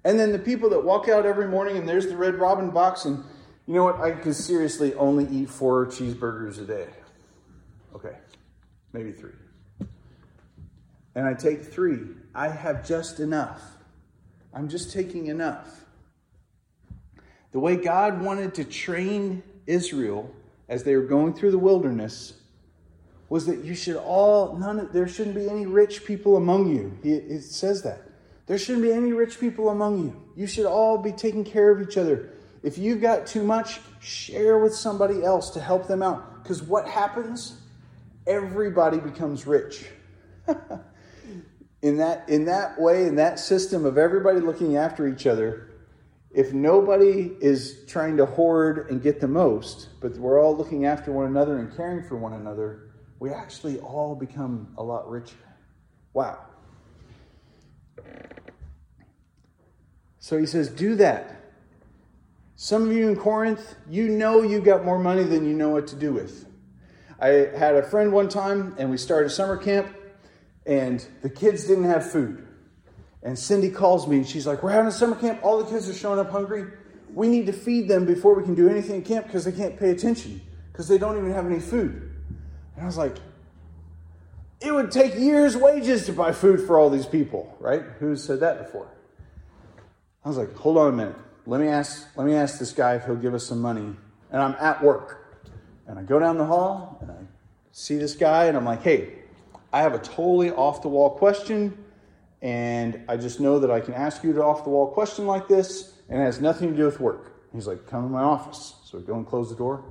And 0.03 0.19
then 0.19 0.31
the 0.31 0.39
people 0.39 0.69
that 0.69 0.83
walk 0.83 1.09
out 1.09 1.25
every 1.25 1.47
morning 1.47 1.77
and 1.77 1.87
there's 1.87 2.07
the 2.07 2.17
Red 2.17 2.35
Robin 2.35 2.69
box, 2.69 3.05
and 3.05 3.23
you 3.67 3.73
know 3.73 3.83
what? 3.83 3.99
I 3.99 4.11
could 4.11 4.35
seriously 4.35 4.93
only 4.95 5.27
eat 5.27 5.49
four 5.49 5.85
cheeseburgers 5.87 6.59
a 6.59 6.65
day. 6.65 6.87
Okay, 7.95 8.15
maybe 8.93 9.11
three. 9.11 9.33
And 11.15 11.27
I 11.27 11.33
take 11.33 11.63
three. 11.63 11.99
I 12.33 12.47
have 12.47 12.87
just 12.87 13.19
enough. 13.19 13.61
I'm 14.53 14.69
just 14.69 14.93
taking 14.93 15.27
enough. 15.27 15.85
The 17.51 17.59
way 17.59 17.75
God 17.75 18.21
wanted 18.21 18.53
to 18.55 18.63
train 18.63 19.43
Israel 19.67 20.33
as 20.69 20.83
they 20.83 20.95
were 20.95 21.05
going 21.05 21.33
through 21.33 21.51
the 21.51 21.59
wilderness 21.59 22.33
was 23.29 23.45
that 23.45 23.63
you 23.63 23.75
should 23.75 23.95
all 23.95 24.57
none 24.57 24.79
of, 24.79 24.93
there 24.93 25.07
shouldn't 25.07 25.35
be 25.35 25.49
any 25.49 25.65
rich 25.65 26.05
people 26.05 26.35
among 26.35 26.67
you. 26.75 26.97
it 27.03 27.43
says 27.43 27.83
that. 27.83 28.01
There 28.49 28.57
shouldn't 28.57 28.83
be 28.83 28.91
any 28.91 29.13
rich 29.13 29.39
people 29.39 29.69
among 29.69 29.99
you. 29.99 30.19
You 30.35 30.47
should 30.47 30.65
all 30.65 30.97
be 30.97 31.11
taking 31.11 31.43
care 31.43 31.69
of 31.69 31.87
each 31.87 31.97
other. 31.97 32.31
If 32.63 32.79
you've 32.79 32.99
got 32.99 33.27
too 33.27 33.43
much, 33.43 33.79
share 33.99 34.57
with 34.57 34.73
somebody 34.73 35.23
else 35.23 35.51
to 35.51 35.61
help 35.61 35.87
them 35.87 36.01
out. 36.01 36.41
Because 36.41 36.63
what 36.63 36.87
happens? 36.87 37.61
Everybody 38.25 38.97
becomes 38.97 39.45
rich. 39.45 39.85
in 41.81 41.97
that 41.97 42.27
in 42.27 42.45
that 42.45 42.81
way, 42.81 43.05
in 43.05 43.15
that 43.17 43.39
system 43.39 43.85
of 43.85 43.99
everybody 43.99 44.39
looking 44.39 44.77
after 44.77 45.07
each 45.07 45.27
other, 45.27 45.69
if 46.31 46.51
nobody 46.51 47.31
is 47.39 47.85
trying 47.87 48.17
to 48.17 48.25
hoard 48.25 48.89
and 48.89 49.01
get 49.01 49.21
the 49.21 49.27
most, 49.27 49.89
but 50.01 50.13
we're 50.17 50.41
all 50.43 50.57
looking 50.57 50.85
after 50.85 51.11
one 51.11 51.27
another 51.27 51.59
and 51.59 51.75
caring 51.75 52.03
for 52.03 52.17
one 52.17 52.33
another, 52.33 52.88
we 53.19 53.31
actually 53.31 53.79
all 53.79 54.15
become 54.15 54.73
a 54.77 54.83
lot 54.83 55.09
richer. 55.09 55.35
Wow. 56.13 56.39
So 60.19 60.37
he 60.37 60.45
says, 60.45 60.69
do 60.69 60.95
that. 60.95 61.35
Some 62.55 62.89
of 62.89 62.95
you 62.95 63.07
in 63.07 63.15
Corinth, 63.15 63.75
you 63.89 64.09
know 64.09 64.41
you 64.41 64.59
got 64.59 64.83
more 64.83 64.99
money 64.99 65.23
than 65.23 65.45
you 65.45 65.53
know 65.53 65.69
what 65.69 65.87
to 65.87 65.95
do 65.95 66.13
with. 66.13 66.45
I 67.19 67.27
had 67.27 67.75
a 67.75 67.83
friend 67.83 68.11
one 68.13 68.29
time, 68.29 68.75
and 68.77 68.89
we 68.89 68.97
started 68.97 69.29
summer 69.29 69.57
camp, 69.57 69.93
and 70.65 71.05
the 71.21 71.29
kids 71.29 71.65
didn't 71.67 71.85
have 71.85 72.09
food. 72.09 72.45
And 73.23 73.37
Cindy 73.37 73.69
calls 73.69 74.07
me 74.07 74.17
and 74.17 74.27
she's 74.27 74.47
like, 74.47 74.63
We're 74.63 74.71
having 74.71 74.87
a 74.87 74.93
summer 74.93 75.15
camp. 75.15 75.39
All 75.43 75.61
the 75.61 75.69
kids 75.69 75.89
are 75.89 75.93
showing 75.93 76.19
up 76.19 76.29
hungry. 76.29 76.65
We 77.13 77.27
need 77.27 77.47
to 77.47 77.53
feed 77.53 77.87
them 77.89 78.05
before 78.05 78.35
we 78.35 78.43
can 78.43 78.55
do 78.55 78.69
anything 78.69 78.97
in 78.97 79.01
camp 79.03 79.25
because 79.25 79.43
they 79.43 79.51
can't 79.51 79.77
pay 79.77 79.89
attention 79.89 80.39
because 80.71 80.87
they 80.87 80.97
don't 80.97 81.17
even 81.17 81.31
have 81.33 81.45
any 81.45 81.59
food. 81.59 82.08
And 82.79 82.85
I 82.85 82.87
was 82.87 82.97
like, 82.97 83.17
It 84.61 84.73
would 84.73 84.89
take 84.89 85.15
years' 85.15 85.57
wages 85.57 86.05
to 86.05 86.13
buy 86.13 86.31
food 86.31 86.65
for 86.65 86.79
all 86.79 86.89
these 86.89 87.05
people, 87.05 87.53
right? 87.59 87.83
Who's 87.99 88.23
said 88.23 88.39
that 88.39 88.57
before? 88.57 88.87
I 90.23 90.29
was 90.29 90.37
like, 90.37 90.55
Hold 90.55 90.77
on 90.77 90.93
a 90.93 90.95
minute. 90.95 91.15
Let 91.45 91.59
me 91.59 91.67
ask, 91.67 92.07
let 92.15 92.25
me 92.25 92.35
ask 92.35 92.57
this 92.57 92.71
guy 92.71 92.95
if 92.95 93.03
he'll 93.03 93.17
give 93.17 93.33
us 93.33 93.45
some 93.45 93.59
money. 93.59 93.97
And 94.31 94.41
I'm 94.41 94.55
at 94.61 94.81
work. 94.81 95.43
And 95.87 95.99
I 95.99 96.03
go 96.03 96.19
down 96.19 96.37
the 96.37 96.45
hall 96.45 96.99
and 97.01 97.11
I 97.11 97.17
see 97.73 97.97
this 97.97 98.15
guy 98.15 98.45
and 98.45 98.55
I'm 98.55 98.63
like, 98.63 98.81
Hey, 98.81 99.15
I 99.73 99.81
have 99.81 99.93
a 99.93 99.99
totally 99.99 100.51
off 100.51 100.81
the 100.81 100.87
wall 100.87 101.09
question 101.09 101.77
and 102.41 103.03
I 103.09 103.17
just 103.17 103.41
know 103.41 103.59
that 103.59 103.69
I 103.69 103.81
can 103.81 103.93
ask 103.93 104.23
you 104.23 104.31
an 104.31 104.37
off 104.37 104.63
the 104.63 104.69
wall 104.69 104.87
question 104.87 105.27
like 105.27 105.49
this, 105.49 105.95
and 106.07 106.21
it 106.21 106.23
has 106.23 106.39
nothing 106.39 106.71
to 106.71 106.77
do 106.77 106.85
with 106.85 107.01
work. 107.01 107.33
He's 107.51 107.67
like, 107.67 107.85
Come 107.87 108.03
to 108.03 108.09
my 108.09 108.21
office. 108.21 108.75
So 108.85 108.97
we 108.97 109.03
go 109.03 109.15
and 109.15 109.27
close 109.27 109.49
the 109.49 109.55
door. 109.57 109.83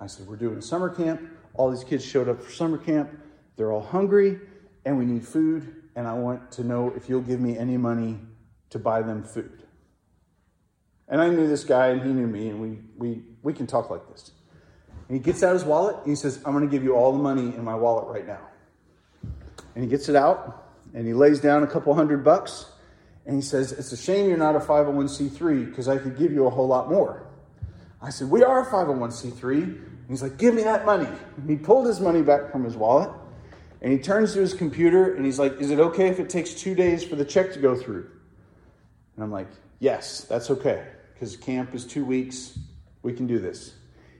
I 0.00 0.08
said, 0.08 0.26
We're 0.26 0.34
doing 0.34 0.60
summer 0.60 0.90
camp. 0.90 1.22
All 1.54 1.70
these 1.70 1.84
kids 1.84 2.04
showed 2.04 2.28
up 2.28 2.42
for 2.42 2.50
summer 2.50 2.78
camp. 2.78 3.10
They're 3.56 3.72
all 3.72 3.82
hungry, 3.82 4.40
and 4.84 4.98
we 4.98 5.04
need 5.04 5.26
food. 5.26 5.82
And 5.96 6.06
I 6.06 6.14
want 6.14 6.50
to 6.52 6.64
know 6.64 6.92
if 6.96 7.08
you'll 7.08 7.22
give 7.22 7.40
me 7.40 7.56
any 7.56 7.76
money 7.76 8.18
to 8.70 8.78
buy 8.78 9.02
them 9.02 9.22
food. 9.22 9.62
And 11.08 11.20
I 11.20 11.28
knew 11.28 11.46
this 11.46 11.64
guy, 11.64 11.88
and 11.88 12.02
he 12.02 12.08
knew 12.08 12.26
me, 12.26 12.48
and 12.48 12.60
we, 12.60 12.78
we, 12.96 13.22
we 13.42 13.52
can 13.52 13.66
talk 13.66 13.90
like 13.90 14.08
this. 14.08 14.32
And 15.08 15.16
he 15.16 15.22
gets 15.22 15.42
out 15.42 15.52
his 15.52 15.64
wallet, 15.64 15.96
and 15.98 16.06
he 16.06 16.16
says, 16.16 16.40
I'm 16.44 16.52
going 16.52 16.68
to 16.68 16.70
give 16.70 16.82
you 16.82 16.94
all 16.94 17.12
the 17.12 17.22
money 17.22 17.54
in 17.54 17.62
my 17.62 17.74
wallet 17.74 18.08
right 18.08 18.26
now. 18.26 18.40
And 19.74 19.84
he 19.84 19.90
gets 19.90 20.08
it 20.08 20.16
out, 20.16 20.66
and 20.94 21.06
he 21.06 21.12
lays 21.12 21.40
down 21.40 21.62
a 21.62 21.66
couple 21.66 21.94
hundred 21.94 22.24
bucks 22.24 22.66
and 23.26 23.36
he 23.36 23.42
says, 23.42 23.72
It's 23.72 23.92
a 23.92 23.96
shame 23.96 24.28
you're 24.28 24.38
not 24.38 24.56
a 24.56 24.60
501c3 24.60 25.68
because 25.68 25.88
I 25.88 25.98
could 25.98 26.18
give 26.18 26.32
you 26.32 26.46
a 26.46 26.50
whole 26.50 26.68
lot 26.68 26.90
more. 26.90 27.26
I 28.02 28.10
said, 28.10 28.28
We 28.30 28.42
are 28.42 28.62
a 28.62 28.66
501c3. 28.66 29.90
He's 30.08 30.22
like, 30.22 30.36
Give 30.36 30.54
me 30.54 30.62
that 30.62 30.84
money. 30.84 31.08
And 31.36 31.48
he 31.48 31.56
pulled 31.56 31.86
his 31.86 32.00
money 32.00 32.22
back 32.22 32.52
from 32.52 32.64
his 32.64 32.76
wallet 32.76 33.10
and 33.80 33.92
he 33.92 33.98
turns 33.98 34.32
to 34.34 34.40
his 34.40 34.54
computer 34.54 35.14
and 35.14 35.24
he's 35.24 35.38
like, 35.38 35.60
Is 35.60 35.70
it 35.70 35.78
okay 35.78 36.08
if 36.08 36.20
it 36.20 36.30
takes 36.30 36.54
two 36.54 36.74
days 36.74 37.04
for 37.04 37.16
the 37.16 37.24
check 37.24 37.52
to 37.52 37.58
go 37.58 37.76
through? 37.76 38.10
And 39.16 39.24
I'm 39.24 39.30
like, 39.32 39.48
Yes, 39.80 40.22
that's 40.22 40.50
okay 40.50 40.86
because 41.14 41.36
camp 41.36 41.74
is 41.74 41.86
two 41.86 42.04
weeks. 42.04 42.58
We 43.02 43.12
can 43.12 43.26
do 43.26 43.38
this. 43.38 43.74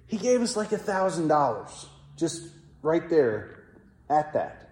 He 0.07 0.16
gave 0.16 0.42
us 0.42 0.57
like 0.57 0.73
a 0.73 0.79
$1,000 0.79 1.87
just 2.16 2.49
right 2.83 3.09
there 3.09 3.64
at 4.11 4.33
that. 4.35 4.70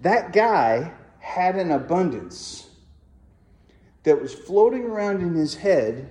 That 0.00 0.32
guy 0.32 0.92
had 1.20 1.56
an 1.56 1.70
abundance 1.70 2.68
that 4.02 4.20
was 4.20 4.34
floating 4.34 4.84
around 4.84 5.22
in 5.22 5.34
his 5.34 5.54
head, 5.54 6.10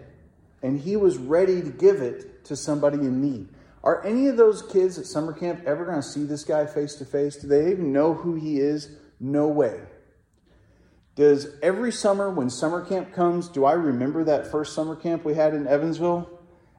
and 0.64 0.80
he 0.80 0.96
was 0.96 1.18
ready 1.18 1.62
to 1.62 1.70
give 1.70 2.02
it 2.02 2.46
to 2.46 2.56
somebody 2.56 3.00
in 3.00 3.22
need. 3.22 3.50
Are 3.84 4.06
any 4.06 4.28
of 4.28 4.38
those 4.38 4.62
kids 4.62 5.00
at 5.00 5.06
summer 5.06 5.34
camp 5.34 5.64
ever 5.66 5.86
going 5.86 5.98
to 5.98 6.04
see 6.08 6.24
this 6.24 6.44
guy 6.44 6.66
face 6.66 6.96
to 6.96 7.06
face? 7.06 7.36
Do 7.36 7.48
they 7.48 7.72
even 7.72 7.92
know 7.92 8.14
who 8.14 8.36
he 8.36 8.60
is? 8.60 8.90
No 9.20 9.48
way. 9.48 9.82
Does 11.16 11.48
every 11.62 11.92
summer 11.92 12.30
when 12.30 12.50
summer 12.50 12.86
camp 12.86 13.14
comes, 13.14 13.48
do 13.48 13.66
I 13.66 13.74
remember 13.74 14.24
that 14.24 14.50
first 14.50 14.74
summer 14.74 14.96
camp 14.96 15.26
we 15.26 15.34
had 15.34 15.54
in 15.54 15.68
Evansville 15.68 16.30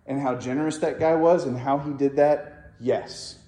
and 0.06 0.20
how 0.20 0.36
generous 0.36 0.78
that 0.78 0.98
guy 0.98 1.14
was 1.14 1.44
and 1.44 1.58
how 1.58 1.78
he 1.78 1.92
did 1.92 2.16
that? 2.16 2.72
Yes. 2.80 3.38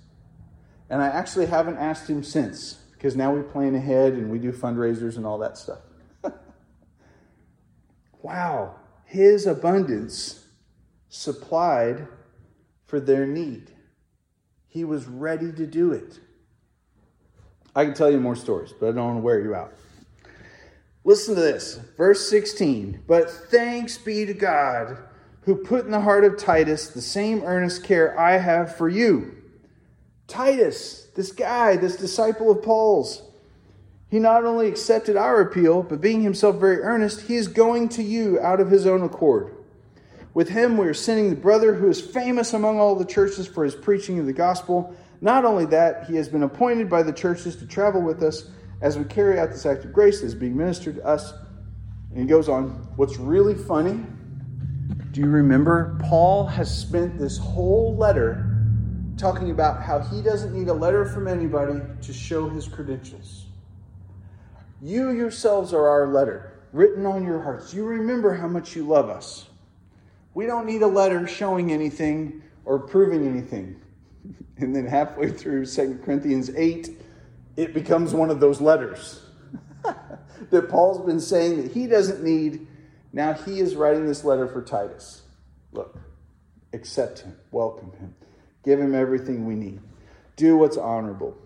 And 0.91 1.01
I 1.01 1.09
actually 1.09 1.47
haven't 1.47 1.79
asked 1.79 2.09
him 2.09 2.23
since 2.23 2.75
because 2.93 3.17
now 3.17 3.35
we 3.35 3.43
plan 3.43 3.75
ahead 3.75 4.13
and 4.15 4.31
we 4.31 4.39
do 4.39 4.53
fundraisers 4.53 5.17
and 5.17 5.25
all 5.25 5.39
that 5.39 5.57
stuff. 5.57 5.81
wow, 8.23 8.75
his 9.05 9.47
abundance 9.47 10.45
supplied 11.09 12.09
for 12.87 13.01
their 13.01 13.27
need. 13.27 13.71
He 14.69 14.85
was 14.85 15.07
ready 15.07 15.53
to 15.53 15.67
do 15.67 15.93
it. 15.93 16.19
I 17.77 17.85
can 17.85 17.95
tell 17.95 18.11
you 18.11 18.21
more 18.21 18.37
stories, 18.37 18.73
but 18.73 18.89
I 18.89 18.93
don't 18.93 19.05
want 19.05 19.19
to 19.19 19.23
wear 19.23 19.41
you 19.41 19.55
out. 19.55 19.73
Listen 21.05 21.35
to 21.35 21.41
this, 21.41 21.81
verse 21.97 22.29
16. 22.29 23.03
But 23.07 23.31
thanks 23.31 23.99
be 23.99 24.25
to 24.25 24.35
God 24.35 24.97
who 25.43 25.57
put 25.57 25.85
in 25.85 25.91
the 25.91 26.01
heart 26.01 26.25
of 26.25 26.39
Titus 26.39 26.89
the 26.89 27.03
same 27.03 27.43
earnest 27.45 27.85
care 27.85 28.19
I 28.19 28.39
have 28.39 28.77
for 28.77 28.89
you. 28.89 29.37
Titus, 30.27 31.09
this 31.15 31.33
guy, 31.33 31.77
this 31.77 31.97
disciple 31.97 32.51
of 32.51 32.63
Paul's, 32.63 33.23
he 34.09 34.19
not 34.19 34.45
only 34.45 34.69
accepted 34.69 35.17
our 35.17 35.41
appeal, 35.41 35.83
but 35.83 36.01
being 36.01 36.23
himself 36.23 36.57
very 36.57 36.81
earnest, 36.81 37.23
he 37.23 37.37
is 37.37 37.49
going 37.49 37.89
to 37.91 38.03
you 38.03 38.41
out 38.41 38.61
of 38.61 38.71
his 38.71 38.87
own 38.87 39.03
accord. 39.03 39.55
With 40.35 40.49
him, 40.49 40.77
we 40.77 40.89
are 40.89 40.95
sending 40.95 41.31
the 41.31 41.37
brother 41.37 41.75
who 41.75 41.89
is 41.89 42.01
famous 42.01 42.53
among 42.53 42.81
all 42.81 42.97
the 42.97 43.05
churches 43.05 43.47
for 43.47 43.63
his 43.63 43.77
preaching 43.77 44.19
of 44.19 44.27
the 44.27 44.33
gospel. 44.33 44.93
Not 45.21 45.45
only 45.45 45.65
that, 45.67 46.07
he 46.07 46.17
has 46.17 46.29
been 46.29 46.43
appointed 46.43 46.91
by 46.91 47.05
the 47.05 47.13
churches 47.13 47.55
to 47.57 47.67
travel 47.67 48.03
with 48.03 48.21
us 48.21 48.51
as 48.83 48.99
we 48.99 49.05
carry 49.05 49.39
out 49.39 49.51
this 49.51 49.65
act 49.65 49.85
of 49.85 49.93
grace 49.93 50.21
that 50.21 50.27
is 50.27 50.35
being 50.35 50.57
ministered 50.57 50.97
to 50.97 51.07
us. 51.07 51.33
And 52.11 52.19
he 52.19 52.27
goes 52.27 52.49
on, 52.49 52.71
What's 52.97 53.17
really 53.17 53.55
funny 53.55 54.05
Do 55.13 55.21
you 55.21 55.29
remember? 55.29 55.97
Paul 56.03 56.47
has 56.47 56.77
spent 56.77 57.17
this 57.17 57.39
whole 57.39 57.97
letter 57.97 58.51
talking 59.17 59.53
about 59.53 59.81
how 59.81 60.01
he 60.01 60.21
doesn't 60.21 60.53
need 60.53 60.69
a 60.69 60.75
letter 60.75 61.05
from 61.05 61.29
anybody 61.29 61.81
to 62.03 62.13
show 62.13 62.49
his 62.49 62.67
credentials. 62.67 63.47
You 64.83 65.11
yourselves 65.11 65.73
are 65.73 65.87
our 65.87 66.09
letter, 66.09 66.61
written 66.73 67.07
on 67.07 67.25
your 67.25 67.41
hearts. 67.41 67.73
You 67.73 67.85
remember 67.85 68.35
how 68.35 68.49
much 68.49 68.75
you 68.75 68.85
love 68.85 69.09
us. 69.09 69.49
We 70.35 70.47
don't 70.47 70.67
need 70.67 70.83
a 70.83 70.87
letter 70.87 71.27
showing 71.27 71.73
anything 71.73 72.43
or 72.65 72.79
proving 72.79 73.27
anything. 73.27 73.81
And 74.57 74.75
then 74.75 74.87
halfway 74.87 75.31
through 75.31 75.67
2 75.67 76.01
Corinthians 76.05 76.49
8, 76.49 76.89
it 77.57 77.75
becomes 77.75 78.15
one 78.15 78.31
of 78.31 78.39
those 78.39 78.61
letters 78.61 79.21
that 80.51 80.69
Paul's 80.69 81.05
been 81.05 81.19
saying 81.19 81.61
that 81.61 81.73
he 81.73 81.89
doesn't 81.89 82.23
need. 82.23 82.69
Now 83.13 83.33
he 83.33 83.59
is 83.59 83.75
writing 83.75 84.07
this 84.07 84.23
letter 84.23 84.47
for 84.47 84.63
Titus. 84.63 85.23
Look, 85.73 85.99
accept 86.73 87.23
him, 87.23 87.37
welcome 87.51 87.91
him, 87.99 88.15
give 88.65 88.79
him 88.79 88.95
everything 88.95 89.45
we 89.45 89.57
need, 89.57 89.81
do 90.37 90.57
what's 90.57 90.77
honorable. 90.77 91.37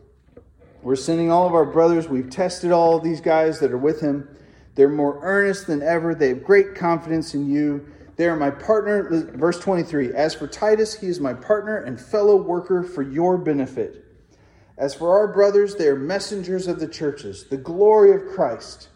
We're 0.83 0.97
sending 0.97 1.31
all 1.31 1.47
of 1.47 1.55
our 1.55 1.65
brothers. 1.65 2.09
We've 2.09 2.31
tested 2.31 2.71
all 2.73 2.97
of 2.97 3.03
these 3.03 3.21
guys 3.21 3.59
that 3.61 3.73
are 3.73 3.79
with 3.79 4.01
him. 4.01 4.29
They're 4.75 4.89
more 4.89 5.19
earnest 5.23 5.67
than 5.67 5.83
ever. 5.83 6.15
They 6.15 6.29
have 6.29 6.45
great 6.45 6.75
confidence 6.75 7.35
in 7.35 7.51
you. 7.51 7.87
They 8.19 8.27
are 8.27 8.37
my 8.37 8.51
partner. 8.51 9.31
Verse 9.37 9.61
23 9.61 10.13
As 10.13 10.35
for 10.35 10.49
Titus, 10.49 11.01
he 11.01 11.07
is 11.07 11.21
my 11.21 11.33
partner 11.33 11.79
and 11.79 11.99
fellow 11.99 12.37
worker 12.37 12.83
for 12.83 13.03
your 13.03 13.39
benefit. 13.39 14.05
As 14.77 14.95
for 14.95 15.17
our 15.17 15.33
brothers, 15.33 15.77
they 15.77 15.87
are 15.87 15.97
messengers 15.97 16.67
of 16.67 16.81
the 16.81 16.89
churches, 16.89 17.45
the 17.49 17.57
glory 17.57 18.13
of 18.13 18.27
Christ. 18.27 18.89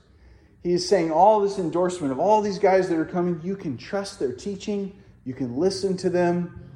He 0.62 0.72
is 0.72 0.88
saying 0.88 1.10
all 1.10 1.40
this 1.40 1.58
endorsement 1.58 2.12
of 2.12 2.18
all 2.18 2.40
these 2.40 2.58
guys 2.58 2.88
that 2.88 2.98
are 2.98 3.04
coming. 3.04 3.40
You 3.42 3.56
can 3.56 3.76
trust 3.76 4.18
their 4.18 4.32
teaching, 4.32 5.00
you 5.24 5.34
can 5.34 5.56
listen 5.56 5.96
to 5.98 6.10
them. 6.10 6.68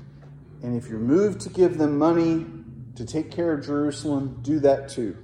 And 0.63 0.77
if 0.77 0.89
you're 0.89 0.99
moved 0.99 1.41
to 1.43 1.51
give 1.51 1.79
them 1.79 1.99
money 1.99 2.47
to 2.95 3.05
take 3.05 3.31
care 3.31 3.53
of 3.53 3.67
Jerusalem, 3.67 4.39
do 4.43 4.61
that 4.61 4.89
too. 4.89 5.17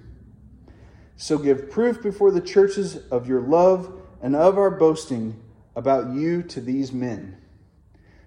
So 1.16 1.38
give 1.38 1.70
proof 1.70 2.02
before 2.02 2.32
the 2.32 2.40
churches 2.40 2.96
of 3.10 3.28
your 3.28 3.40
love 3.40 4.00
and 4.20 4.34
of 4.34 4.58
our 4.58 4.70
boasting 4.70 5.41
about 5.74 6.14
you 6.14 6.42
to 6.42 6.60
these 6.60 6.92
men. 6.92 7.36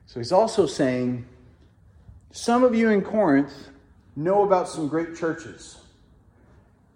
So 0.06 0.20
he's 0.20 0.32
also 0.32 0.66
saying, 0.66 1.26
some 2.32 2.64
of 2.64 2.76
you 2.76 2.90
in 2.90 3.02
Corinth 3.02 3.70
know 4.16 4.44
about 4.44 4.68
some 4.68 4.88
great 4.88 5.16
churches. 5.16 5.78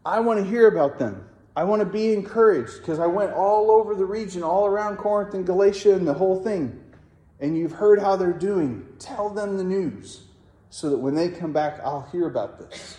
I 0.06 0.20
want 0.20 0.40
to 0.40 0.46
hear 0.46 0.68
about 0.68 1.00
them. 1.00 1.26
I 1.56 1.64
want 1.64 1.82
to 1.82 1.86
be 1.86 2.14
encouraged 2.14 2.78
because 2.78 3.00
I 3.00 3.08
went 3.08 3.34
all 3.34 3.72
over 3.72 3.96
the 3.96 4.06
region, 4.06 4.44
all 4.44 4.66
around 4.66 4.98
Corinth 4.98 5.34
and 5.34 5.46
Galatia 5.46 5.94
and 5.94 6.08
the 6.08 6.14
whole 6.14 6.42
thing. 6.44 6.82
And 7.40 7.58
you've 7.58 7.74
heard 7.74 8.00
how 8.00 8.16
they're 8.16 8.32
doing. 8.32 8.86
Tell 9.00 9.30
them 9.30 9.58
the 9.58 9.64
news 9.64 10.22
so 10.70 10.90
that 10.90 10.98
when 10.98 11.16
they 11.16 11.30
come 11.30 11.52
back, 11.52 11.80
I'll 11.84 12.08
hear 12.12 12.28
about 12.28 12.60
this. 12.60 12.98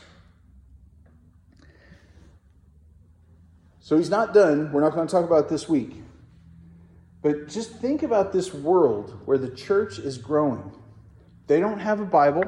So 3.81 3.97
he's 3.97 4.11
not 4.11 4.35
done. 4.35 4.73
We're 4.73 4.83
not 4.83 4.95
going 4.95 5.07
to 5.07 5.11
talk 5.11 5.25
about 5.25 5.49
this 5.49 5.69
week. 5.69 6.03
But 7.23 7.49
just 7.49 7.73
think 7.77 8.03
about 8.03 8.33
this 8.33 8.55
world 8.55 9.21
where 9.27 9.39
the 9.39 9.51
church 9.51 9.99
is 9.99 10.17
growing. 10.17 10.73
They 11.47 11.61
don't 11.61 11.81
have 11.81 12.01
a 12.01 12.07
Bible. 12.07 12.45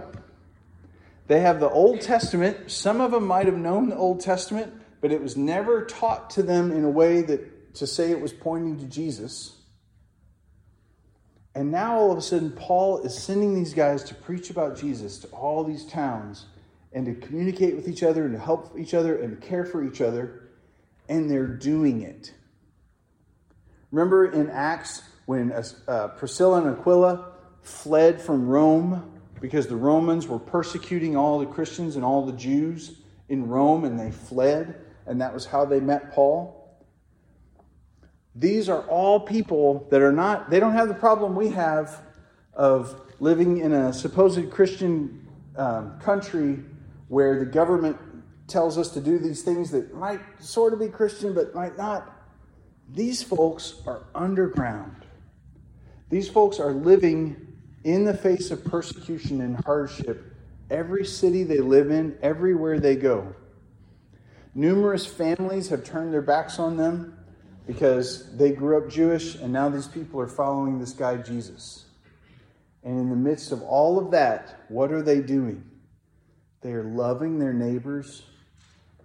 They 1.26 1.40
have 1.40 1.61
the 1.61 1.68
Old 1.68 2.00
Testament. 2.00 2.70
Some 2.70 3.00
of 3.00 3.11
them 3.11 3.26
might 3.26 3.46
have 3.46 3.56
known 3.56 3.88
the 3.88 3.96
Old 3.96 4.20
Testament, 4.20 4.72
but 5.00 5.12
it 5.12 5.20
was 5.20 5.37
never 5.37 5.85
taught 5.85 6.30
to 6.30 6.42
them 6.42 6.70
in 6.70 6.85
a 6.85 6.90
way 6.90 7.22
that 7.22 7.74
to 7.74 7.87
say 7.87 8.11
it 8.11 8.20
was 8.20 8.32
pointing 8.32 8.78
to 8.78 8.87
Jesus. 8.87 9.56
And 11.54 11.70
now 11.70 11.96
all 11.96 12.11
of 12.11 12.18
a 12.18 12.22
sudden, 12.22 12.52
Paul 12.52 13.02
is 13.02 13.16
sending 13.16 13.54
these 13.54 13.74
guys 13.74 14.04
to 14.04 14.14
preach 14.14 14.50
about 14.50 14.76
Jesus 14.76 15.18
to 15.18 15.28
all 15.28 15.64
these 15.64 15.85
towns 15.85 16.46
and 16.92 17.04
to 17.06 17.14
communicate 17.14 17.76
with 17.76 17.88
each 17.88 18.02
other 18.02 18.24
and 18.24 18.32
to 18.35 18.40
help 18.40 18.78
each 18.78 18.94
other 18.94 19.16
and 19.16 19.40
to 19.40 19.46
care 19.46 19.64
for 19.64 19.85
each 19.85 20.00
other. 20.00 20.48
And 21.08 21.30
they're 21.30 21.46
doing 21.46 22.02
it. 22.02 22.32
Remember 23.92 24.33
in 24.33 24.48
Acts 24.50 25.02
when 25.26 25.52
uh, 25.87 26.09
Priscilla 26.09 26.62
and 26.62 26.78
Aquila 26.78 27.33
fled 27.62 28.20
from 28.20 28.48
Rome 28.48 29.20
because 29.40 29.66
the 29.66 29.76
Romans 29.76 30.26
were 30.26 30.38
persecuting 30.38 31.16
all 31.16 31.38
the 31.38 31.46
Christians 31.46 31.96
and 31.96 32.05
all 32.05 32.24
the 32.24 32.33
Jews 32.33 32.96
in 33.28 33.46
Rome 33.46 33.85
and 33.85 33.98
they 33.98 34.11
fled, 34.11 34.81
and 35.07 35.20
that 35.20 35.33
was 35.33 35.44
how 35.44 35.64
they 35.64 35.78
met 35.78 36.12
Paul. 36.12 36.59
These 38.35 38.70
are 38.70 38.83
all 38.88 39.20
people 39.20 39.87
that 39.90 40.00
are 40.00 40.12
not, 40.12 40.48
they 40.48 40.59
don't 40.59 40.72
have 40.72 40.88
the 40.88 40.94
problem 40.94 41.37
we 41.37 41.48
have 41.50 42.00
of 42.55 42.98
living 43.20 43.59
in 43.59 43.72
a 43.72 43.92
supposed 43.92 44.50
Christian 44.50 45.28
um, 45.57 45.98
country 46.00 46.61
where 47.09 47.38
the 47.38 47.46
government 47.46 47.98
tells 48.46 48.78
us 48.78 48.88
to 48.90 49.00
do 49.00 49.18
these 49.18 49.42
things 49.42 49.70
that 49.70 49.94
might 49.94 50.20
sort 50.40 50.72
of 50.72 50.78
be 50.78 50.88
Christian 50.88 51.35
but 51.35 51.55
might 51.55 51.76
not. 51.76 52.21
These 52.94 53.22
folks 53.22 53.74
are 53.87 54.05
underground. 54.14 55.07
These 56.11 56.28
folks 56.28 56.61
are 56.61 56.72
living 56.72 57.55
in 57.85 58.05
the 58.05 58.14
face 58.14 58.50
of 58.50 58.64
persecution 58.64 59.40
and 59.40 59.57
hardship 59.64 60.35
every 60.70 61.05
city 61.05 61.42
they 61.42 61.61
live 61.61 61.90
in, 61.90 62.18
everywhere 62.22 62.78
they 62.81 62.96
go. 62.96 63.35
Numerous 64.55 65.07
families 65.07 65.68
have 65.68 65.85
turned 65.85 66.12
their 66.12 66.22
backs 66.22 66.59
on 66.59 66.76
them 66.76 67.18
because 67.66 68.37
they 68.37 68.52
grew 68.52 68.76
up 68.76 68.90
Jewish 68.90 69.37
and 69.37 69.52
now 69.52 69.68
these 69.68 69.88
people 69.88 70.20
are 70.20 70.28
following 70.28 70.78
this 70.78 70.92
guy 70.92 71.16
Jesus. 71.16 71.87
And 72.85 72.98
in 72.98 73.09
the 73.09 73.16
midst 73.16 73.52
of 73.52 73.62
all 73.62 73.98
of 73.98 74.11
that, 74.11 74.64
what 74.68 74.92
are 74.92 75.02
they 75.02 75.20
doing? 75.20 75.64
They 76.61 76.72
are 76.72 76.85
loving 76.85 77.38
their 77.38 77.52
neighbors 77.52 78.22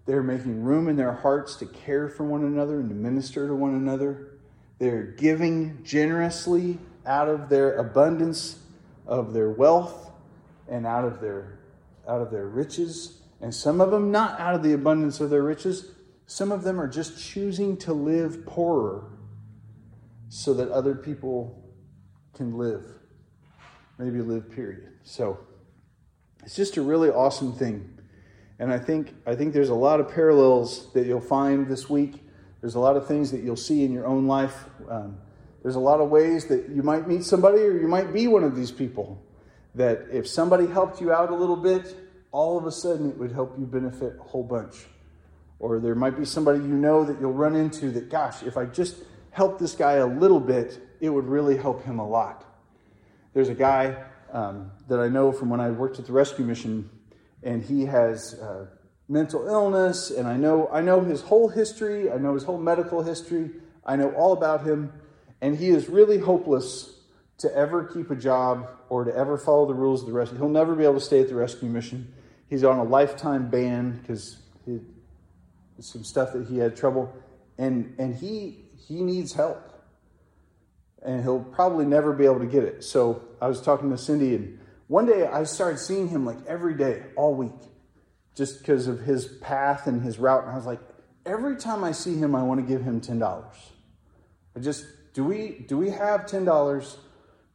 they're 0.07 0.23
making 0.23 0.63
room 0.63 0.87
in 0.87 0.95
their 0.95 1.11
hearts 1.11 1.57
to 1.57 1.65
care 1.65 2.07
for 2.07 2.23
one 2.23 2.43
another 2.43 2.79
and 2.79 2.89
to 2.89 2.95
minister 2.95 3.45
to 3.47 3.53
one 3.53 3.75
another. 3.75 4.37
They're 4.79 5.03
giving 5.03 5.83
generously 5.83 6.79
out 7.05 7.27
of 7.27 7.49
their 7.49 7.75
abundance 7.75 8.59
of 9.05 9.33
their 9.33 9.49
wealth 9.49 10.11
and 10.69 10.87
out 10.87 11.03
of 11.03 11.19
their 11.19 11.59
out 12.07 12.21
of 12.21 12.31
their 12.31 12.47
riches. 12.47 13.19
And 13.41 13.53
some 13.53 13.81
of 13.81 13.91
them 13.91 14.09
not 14.09 14.39
out 14.39 14.55
of 14.55 14.63
the 14.63 14.73
abundance 14.73 15.19
of 15.19 15.29
their 15.29 15.43
riches. 15.43 15.91
Some 16.25 16.53
of 16.53 16.63
them 16.63 16.79
are 16.79 16.87
just 16.87 17.21
choosing 17.21 17.75
to 17.77 17.93
live 17.93 18.45
poorer 18.45 19.11
so 20.29 20.53
that 20.53 20.69
other 20.69 20.95
people 20.95 21.63
can 22.33 22.57
live. 22.57 22.85
Maybe 23.97 24.21
live, 24.21 24.49
period. 24.49 24.87
So 25.03 25.39
it's 26.45 26.55
just 26.55 26.77
a 26.77 26.81
really 26.81 27.09
awesome 27.09 27.51
thing. 27.51 27.96
And 28.59 28.71
I 28.71 28.79
think, 28.79 29.13
I 29.25 29.35
think 29.35 29.53
there's 29.53 29.69
a 29.69 29.75
lot 29.75 29.99
of 29.99 30.09
parallels 30.09 30.91
that 30.93 31.05
you'll 31.05 31.21
find 31.21 31.67
this 31.67 31.89
week. 31.89 32.23
There's 32.61 32.75
a 32.75 32.79
lot 32.79 32.97
of 32.97 33.07
things 33.07 33.31
that 33.31 33.41
you'll 33.41 33.55
see 33.55 33.83
in 33.83 33.93
your 33.93 34.07
own 34.07 34.27
life. 34.27 34.65
Um, 34.89 35.17
there's 35.61 35.75
a 35.75 35.79
lot 35.79 35.99
of 35.99 36.09
ways 36.09 36.45
that 36.47 36.69
you 36.69 36.81
might 36.81 37.07
meet 37.07 37.23
somebody 37.23 37.61
or 37.61 37.79
you 37.79 37.87
might 37.87 38.11
be 38.13 38.27
one 38.27 38.43
of 38.43 38.55
these 38.55 38.71
people 38.71 39.21
that 39.75 40.07
if 40.11 40.27
somebody 40.27 40.65
helped 40.65 40.99
you 40.99 41.11
out 41.11 41.29
a 41.29 41.35
little 41.35 41.55
bit, 41.55 41.95
all 42.31 42.57
of 42.57 42.65
a 42.65 42.71
sudden 42.71 43.09
it 43.09 43.17
would 43.17 43.31
help 43.31 43.57
you 43.59 43.65
benefit 43.65 44.17
a 44.19 44.23
whole 44.23 44.43
bunch. 44.43 44.85
Or 45.59 45.79
there 45.79 45.95
might 45.95 46.17
be 46.17 46.25
somebody 46.25 46.59
you 46.59 46.65
know 46.65 47.03
that 47.03 47.19
you'll 47.19 47.33
run 47.33 47.55
into 47.55 47.91
that, 47.91 48.09
gosh, 48.09 48.43
if 48.43 48.57
I 48.57 48.65
just 48.65 48.97
help 49.31 49.59
this 49.59 49.75
guy 49.75 49.93
a 49.93 50.05
little 50.05 50.39
bit, 50.39 50.79
it 50.99 51.09
would 51.09 51.25
really 51.25 51.57
help 51.57 51.83
him 51.83 51.99
a 51.99 52.07
lot. 52.07 52.43
There's 53.33 53.49
a 53.49 53.55
guy 53.55 54.03
um, 54.31 54.71
that 54.87 54.99
I 54.99 55.07
know 55.09 55.31
from 55.31 55.49
when 55.49 55.59
I 55.59 55.69
worked 55.69 55.99
at 55.99 56.05
the 56.05 56.13
rescue 56.13 56.43
mission 56.43 56.89
and 57.43 57.63
he 57.63 57.85
has 57.85 58.33
uh, 58.35 58.67
mental 59.07 59.47
illness, 59.47 60.11
and 60.11 60.27
I 60.27 60.37
know 60.37 60.69
I 60.71 60.81
know 60.81 61.01
his 61.01 61.21
whole 61.21 61.47
history. 61.47 62.11
I 62.11 62.17
know 62.17 62.33
his 62.33 62.43
whole 62.43 62.57
medical 62.57 63.03
history. 63.03 63.51
I 63.85 63.95
know 63.95 64.11
all 64.11 64.33
about 64.33 64.65
him, 64.65 64.91
and 65.41 65.57
he 65.57 65.69
is 65.69 65.87
really 65.87 66.17
hopeless 66.17 66.93
to 67.39 67.53
ever 67.55 67.83
keep 67.85 68.09
a 68.09 68.15
job 68.15 68.67
or 68.89 69.03
to 69.03 69.15
ever 69.15 69.37
follow 69.37 69.65
the 69.65 69.73
rules 69.73 70.01
of 70.01 70.07
the 70.07 70.13
rescue. 70.13 70.37
He'll 70.37 70.49
never 70.49 70.75
be 70.75 70.83
able 70.83 70.95
to 70.95 71.01
stay 71.01 71.21
at 71.21 71.29
the 71.29 71.35
rescue 71.35 71.69
mission. 71.69 72.13
He's 72.49 72.63
on 72.63 72.79
a 72.79 72.83
lifetime 72.83 73.49
ban 73.49 73.99
because 74.01 74.41
some 75.79 76.03
stuff 76.03 76.33
that 76.33 76.47
he 76.47 76.57
had 76.57 76.75
trouble, 76.75 77.13
and 77.57 77.95
and 77.97 78.15
he 78.15 78.65
he 78.87 79.01
needs 79.01 79.33
help, 79.33 79.61
and 81.03 81.21
he'll 81.21 81.43
probably 81.43 81.85
never 81.85 82.13
be 82.13 82.25
able 82.25 82.39
to 82.39 82.45
get 82.45 82.63
it. 82.63 82.83
So 82.83 83.21
I 83.41 83.47
was 83.47 83.61
talking 83.61 83.89
to 83.91 83.97
Cindy 83.97 84.35
and 84.35 84.59
one 84.87 85.05
day 85.05 85.25
I 85.25 85.43
started 85.43 85.79
seeing 85.79 86.07
him 86.07 86.25
like 86.25 86.37
every 86.47 86.75
day, 86.75 87.03
all 87.15 87.35
week, 87.35 87.51
just 88.35 88.59
because 88.59 88.87
of 88.87 89.01
his 89.01 89.25
path 89.25 89.87
and 89.87 90.01
his 90.01 90.17
route. 90.17 90.43
And 90.43 90.51
I 90.51 90.55
was 90.55 90.65
like, 90.65 90.79
every 91.25 91.57
time 91.57 91.83
I 91.83 91.91
see 91.91 92.15
him, 92.15 92.35
I 92.35 92.43
want 92.43 92.59
to 92.61 92.65
give 92.65 92.81
him 92.81 93.01
ten 93.01 93.19
dollars. 93.19 93.55
I 94.55 94.59
just 94.59 94.85
do 95.13 95.23
we 95.23 95.65
do 95.67 95.77
we 95.77 95.89
have 95.89 96.25
ten 96.25 96.45
dollars? 96.45 96.97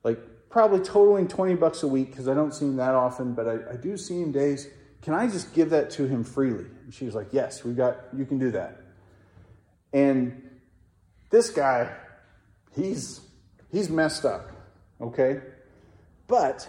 Like 0.04 0.18
probably 0.50 0.80
totaling 0.80 1.28
twenty 1.28 1.54
bucks 1.54 1.82
a 1.82 1.88
week 1.88 2.10
because 2.10 2.28
I 2.28 2.34
don't 2.34 2.52
see 2.52 2.66
him 2.66 2.76
that 2.76 2.94
often, 2.94 3.34
but 3.34 3.48
I, 3.48 3.72
I 3.72 3.76
do 3.76 3.96
see 3.96 4.20
him 4.20 4.32
days. 4.32 4.68
Can 5.00 5.14
I 5.14 5.26
just 5.26 5.52
give 5.54 5.70
that 5.70 5.90
to 5.92 6.06
him 6.06 6.22
freely? 6.22 6.66
And 6.84 6.92
she 6.92 7.06
was 7.06 7.14
like, 7.14 7.28
Yes, 7.32 7.64
we 7.64 7.72
got 7.72 7.96
you 8.16 8.24
can 8.26 8.38
do 8.38 8.50
that. 8.52 8.78
And 9.92 10.50
this 11.30 11.50
guy, 11.50 11.90
he's 12.76 13.20
he's 13.70 13.88
messed 13.88 14.24
up. 14.24 14.50
okay? 15.00 15.40
But 16.26 16.68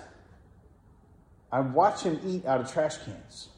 I 1.54 1.60
watch 1.60 2.02
him 2.02 2.20
eat 2.26 2.48
out 2.48 2.62
of 2.62 2.74
trash 2.74 2.98
cans. 2.98 3.50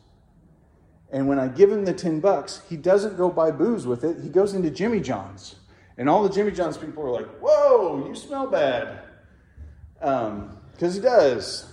And 1.13 1.29
when 1.29 1.39
I 1.39 1.47
give 1.47 1.71
him 1.71 1.86
the 1.86 1.93
10 1.93 2.19
bucks, 2.19 2.62
he 2.67 2.75
doesn't 2.75 3.15
go 3.15 3.29
buy 3.29 3.51
booze 3.51 3.88
with 3.88 4.03
it. 4.03 4.21
He 4.21 4.27
goes 4.27 4.53
into 4.53 4.69
Jimmy 4.69 4.99
John's. 4.99 5.55
And 5.97 6.10
all 6.10 6.21
the 6.21 6.29
Jimmy 6.29 6.51
John's 6.51 6.75
people 6.75 7.03
are 7.03 7.12
like, 7.12 7.27
whoa, 7.39 8.05
you 8.05 8.13
smell 8.13 8.47
bad. 8.47 8.99
Because 9.97 10.27
um, 10.27 10.93
he 10.93 10.99
does. 10.99 11.71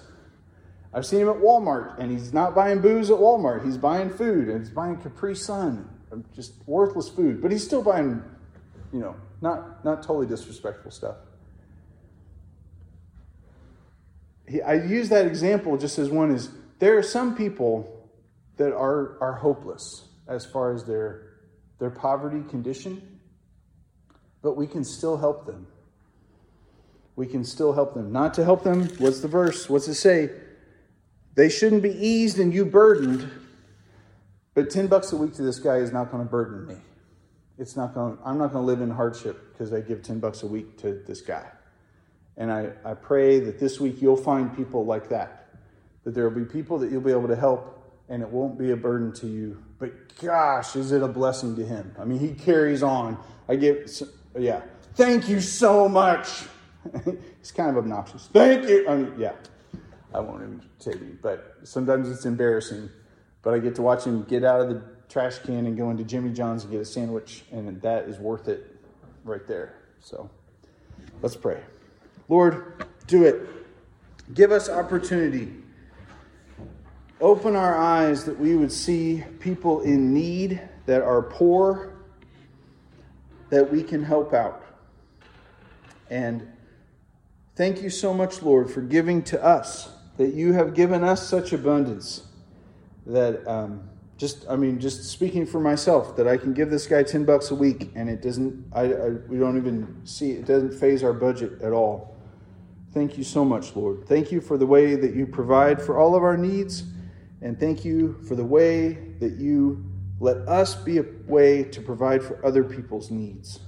I've 0.94 1.04
seen 1.04 1.22
him 1.22 1.28
at 1.28 1.38
Walmart, 1.38 1.98
and 1.98 2.12
he's 2.12 2.32
not 2.32 2.54
buying 2.54 2.80
booze 2.80 3.10
at 3.10 3.16
Walmart. 3.16 3.64
He's 3.64 3.76
buying 3.76 4.08
food, 4.08 4.48
and 4.48 4.60
he's 4.60 4.70
buying 4.70 4.98
Capri 4.98 5.34
Sun, 5.34 5.88
just 6.36 6.52
worthless 6.66 7.08
food. 7.08 7.42
But 7.42 7.50
he's 7.50 7.64
still 7.64 7.82
buying, 7.82 8.22
you 8.92 9.00
know, 9.00 9.16
not, 9.40 9.84
not 9.84 10.04
totally 10.04 10.28
disrespectful 10.28 10.92
stuff. 10.92 11.16
He, 14.41 14.41
I 14.60 14.74
use 14.74 15.08
that 15.08 15.26
example 15.26 15.76
just 15.78 15.98
as 15.98 16.10
one 16.10 16.30
is 16.30 16.50
there 16.78 16.98
are 16.98 17.02
some 17.02 17.36
people 17.36 18.10
that 18.56 18.74
are, 18.74 19.16
are 19.20 19.34
hopeless 19.34 20.08
as 20.28 20.44
far 20.44 20.72
as 20.72 20.84
their, 20.84 21.34
their 21.78 21.90
poverty 21.90 22.42
condition, 22.48 23.20
but 24.42 24.56
we 24.56 24.66
can 24.66 24.84
still 24.84 25.16
help 25.16 25.46
them. 25.46 25.66
We 27.14 27.26
can 27.26 27.44
still 27.44 27.72
help 27.72 27.94
them. 27.94 28.12
Not 28.12 28.34
to 28.34 28.44
help 28.44 28.64
them, 28.64 28.88
what's 28.98 29.20
the 29.20 29.28
verse? 29.28 29.68
What's 29.68 29.86
it 29.88 29.94
say? 29.94 30.30
They 31.34 31.48
shouldn't 31.48 31.82
be 31.82 31.92
eased 31.92 32.38
and 32.38 32.52
you 32.52 32.64
burdened, 32.64 33.30
but 34.54 34.70
10 34.70 34.88
bucks 34.88 35.12
a 35.12 35.16
week 35.16 35.34
to 35.34 35.42
this 35.42 35.58
guy 35.58 35.76
is 35.76 35.92
not 35.92 36.10
going 36.10 36.22
to 36.22 36.28
burden 36.28 36.66
me. 36.66 36.76
It's 37.58 37.76
not 37.76 37.94
going 37.94 38.18
I'm 38.24 38.38
not 38.38 38.52
going 38.52 38.64
to 38.64 38.66
live 38.66 38.80
in 38.80 38.90
hardship 38.90 39.52
because 39.52 39.72
I 39.72 39.80
give 39.80 40.02
10 40.02 40.18
bucks 40.18 40.42
a 40.42 40.46
week 40.46 40.78
to 40.78 41.02
this 41.06 41.20
guy. 41.20 41.46
And 42.36 42.52
I, 42.52 42.70
I 42.84 42.94
pray 42.94 43.40
that 43.40 43.58
this 43.58 43.78
week 43.78 44.00
you'll 44.00 44.16
find 44.16 44.54
people 44.56 44.84
like 44.84 45.08
that. 45.10 45.48
That 46.04 46.14
there 46.14 46.28
will 46.28 46.44
be 46.44 46.44
people 46.44 46.78
that 46.78 46.90
you'll 46.90 47.02
be 47.02 47.12
able 47.12 47.28
to 47.28 47.36
help 47.36 47.78
and 48.08 48.22
it 48.22 48.28
won't 48.28 48.58
be 48.58 48.70
a 48.72 48.76
burden 48.76 49.12
to 49.12 49.26
you. 49.26 49.62
But 49.78 50.18
gosh, 50.20 50.76
is 50.76 50.92
it 50.92 51.02
a 51.02 51.08
blessing 51.08 51.56
to 51.56 51.64
him? 51.64 51.94
I 51.98 52.04
mean, 52.04 52.18
he 52.18 52.34
carries 52.34 52.82
on. 52.82 53.18
I 53.48 53.56
get, 53.56 54.02
yeah. 54.38 54.62
Thank 54.94 55.28
you 55.28 55.40
so 55.40 55.88
much. 55.88 56.42
He's 57.38 57.52
kind 57.52 57.70
of 57.70 57.78
obnoxious. 57.78 58.28
Thank 58.32 58.68
you. 58.68 58.88
I 58.88 58.96
mean, 58.96 59.14
yeah. 59.18 59.32
I 60.14 60.20
won't 60.20 60.62
say 60.78 60.92
you, 60.92 61.18
but 61.22 61.56
sometimes 61.62 62.10
it's 62.10 62.26
embarrassing. 62.26 62.90
But 63.42 63.54
I 63.54 63.58
get 63.58 63.74
to 63.76 63.82
watch 63.82 64.04
him 64.04 64.24
get 64.24 64.44
out 64.44 64.60
of 64.60 64.68
the 64.68 64.82
trash 65.08 65.38
can 65.38 65.66
and 65.66 65.76
go 65.76 65.90
into 65.90 66.04
Jimmy 66.04 66.32
John's 66.32 66.64
and 66.64 66.72
get 66.72 66.80
a 66.80 66.84
sandwich, 66.84 67.44
and 67.50 67.80
that 67.82 68.08
is 68.08 68.18
worth 68.18 68.48
it 68.48 68.76
right 69.24 69.46
there. 69.46 69.74
So 70.00 70.30
let's 71.22 71.36
pray. 71.36 71.60
Lord, 72.32 72.86
do 73.08 73.24
it. 73.24 73.46
Give 74.32 74.52
us 74.52 74.70
opportunity. 74.70 75.52
Open 77.20 77.54
our 77.54 77.76
eyes 77.76 78.24
that 78.24 78.40
we 78.40 78.56
would 78.56 78.72
see 78.72 79.22
people 79.38 79.82
in 79.82 80.14
need 80.14 80.58
that 80.86 81.02
are 81.02 81.20
poor, 81.20 81.92
that 83.50 83.70
we 83.70 83.82
can 83.82 84.02
help 84.02 84.32
out. 84.32 84.64
And 86.08 86.50
thank 87.54 87.82
you 87.82 87.90
so 87.90 88.14
much, 88.14 88.40
Lord, 88.40 88.70
for 88.70 88.80
giving 88.80 89.22
to 89.24 89.44
us 89.44 89.90
that 90.16 90.32
you 90.32 90.54
have 90.54 90.72
given 90.72 91.04
us 91.04 91.28
such 91.28 91.52
abundance 91.52 92.28
that 93.04 93.46
um, 93.46 93.90
just 94.16 94.46
I 94.48 94.56
mean 94.56 94.80
just 94.80 95.04
speaking 95.04 95.44
for 95.44 95.60
myself 95.60 96.16
that 96.16 96.26
I 96.26 96.38
can 96.38 96.54
give 96.54 96.70
this 96.70 96.86
guy 96.86 97.02
10 97.02 97.26
bucks 97.26 97.50
a 97.50 97.54
week 97.54 97.90
and 97.94 98.08
it 98.08 98.22
doesn't 98.22 98.72
I, 98.72 98.82
I 98.84 99.08
we 99.28 99.36
don't 99.38 99.58
even 99.58 100.00
see 100.06 100.30
it 100.30 100.46
doesn't 100.46 100.72
faze 100.72 101.02
our 101.02 101.12
budget 101.12 101.60
at 101.60 101.72
all. 101.72 102.11
Thank 102.92 103.16
you 103.16 103.24
so 103.24 103.44
much, 103.44 103.74
Lord. 103.74 104.06
Thank 104.06 104.30
you 104.30 104.40
for 104.40 104.58
the 104.58 104.66
way 104.66 104.96
that 104.96 105.14
you 105.14 105.26
provide 105.26 105.80
for 105.80 105.98
all 105.98 106.14
of 106.14 106.22
our 106.22 106.36
needs 106.36 106.84
and 107.42 107.58
thank 107.58 107.84
you 107.84 108.20
for 108.28 108.36
the 108.36 108.44
way 108.44 108.92
that 109.18 109.32
you 109.32 109.84
let 110.20 110.36
us 110.48 110.76
be 110.76 110.98
a 110.98 111.04
way 111.26 111.64
to 111.64 111.80
provide 111.80 112.22
for 112.22 112.44
other 112.46 112.62
people's 112.62 113.10
needs 113.10 113.58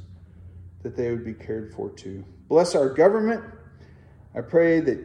that 0.83 0.95
they 0.97 1.11
would 1.11 1.25
be 1.25 1.35
cared 1.35 1.75
for 1.75 1.91
too. 1.91 2.25
Bless 2.49 2.77
our 2.77 2.89
government. 2.89 3.43
I 4.37 4.43
pray 4.43 4.79
that 4.81 5.01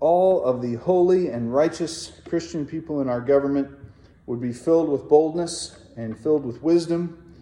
all 0.00 0.42
of 0.42 0.60
the 0.60 0.74
holy 0.74 1.28
and 1.28 1.54
righteous 1.54 2.20
Christian 2.28 2.66
people 2.66 3.00
in 3.00 3.08
our 3.08 3.20
government 3.20 3.68
would 4.26 4.40
be 4.40 4.52
filled 4.52 4.88
with 4.88 5.08
boldness 5.08 5.76
and 5.96 6.18
filled 6.18 6.44
with 6.44 6.60
wisdom 6.60 7.34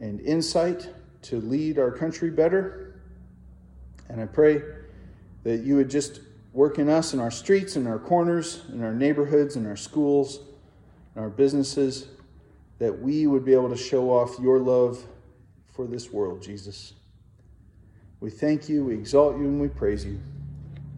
and 0.00 0.20
insight 0.20 0.90
to 1.22 1.40
lead 1.40 1.78
our 1.78 1.90
country 1.90 2.30
better. 2.30 3.00
And 4.10 4.20
I 4.20 4.26
pray 4.26 4.60
that 5.44 5.62
you 5.62 5.76
would 5.76 5.88
just 5.88 6.20
work 6.52 6.78
in 6.78 6.88
us 6.88 7.14
in 7.14 7.20
our 7.20 7.30
streets, 7.30 7.76
in 7.76 7.86
our 7.86 7.98
corners, 7.98 8.62
in 8.72 8.82
our 8.82 8.94
neighborhoods, 8.94 9.56
in 9.56 9.66
our 9.66 9.76
schools, 9.76 10.40
in 11.14 11.22
our 11.22 11.30
businesses, 11.30 12.08
that 12.78 13.00
we 13.00 13.26
would 13.26 13.44
be 13.44 13.52
able 13.52 13.68
to 13.68 13.76
show 13.76 14.10
off 14.10 14.38
your 14.40 14.58
love 14.58 15.04
for 15.72 15.86
this 15.86 16.12
world, 16.12 16.42
Jesus. 16.42 16.94
We 18.20 18.30
thank 18.30 18.68
you, 18.68 18.84
we 18.84 18.94
exalt 18.94 19.36
you, 19.36 19.44
and 19.44 19.60
we 19.60 19.68
praise 19.68 20.04
you. 20.04 20.20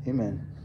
Amen. 0.06 0.55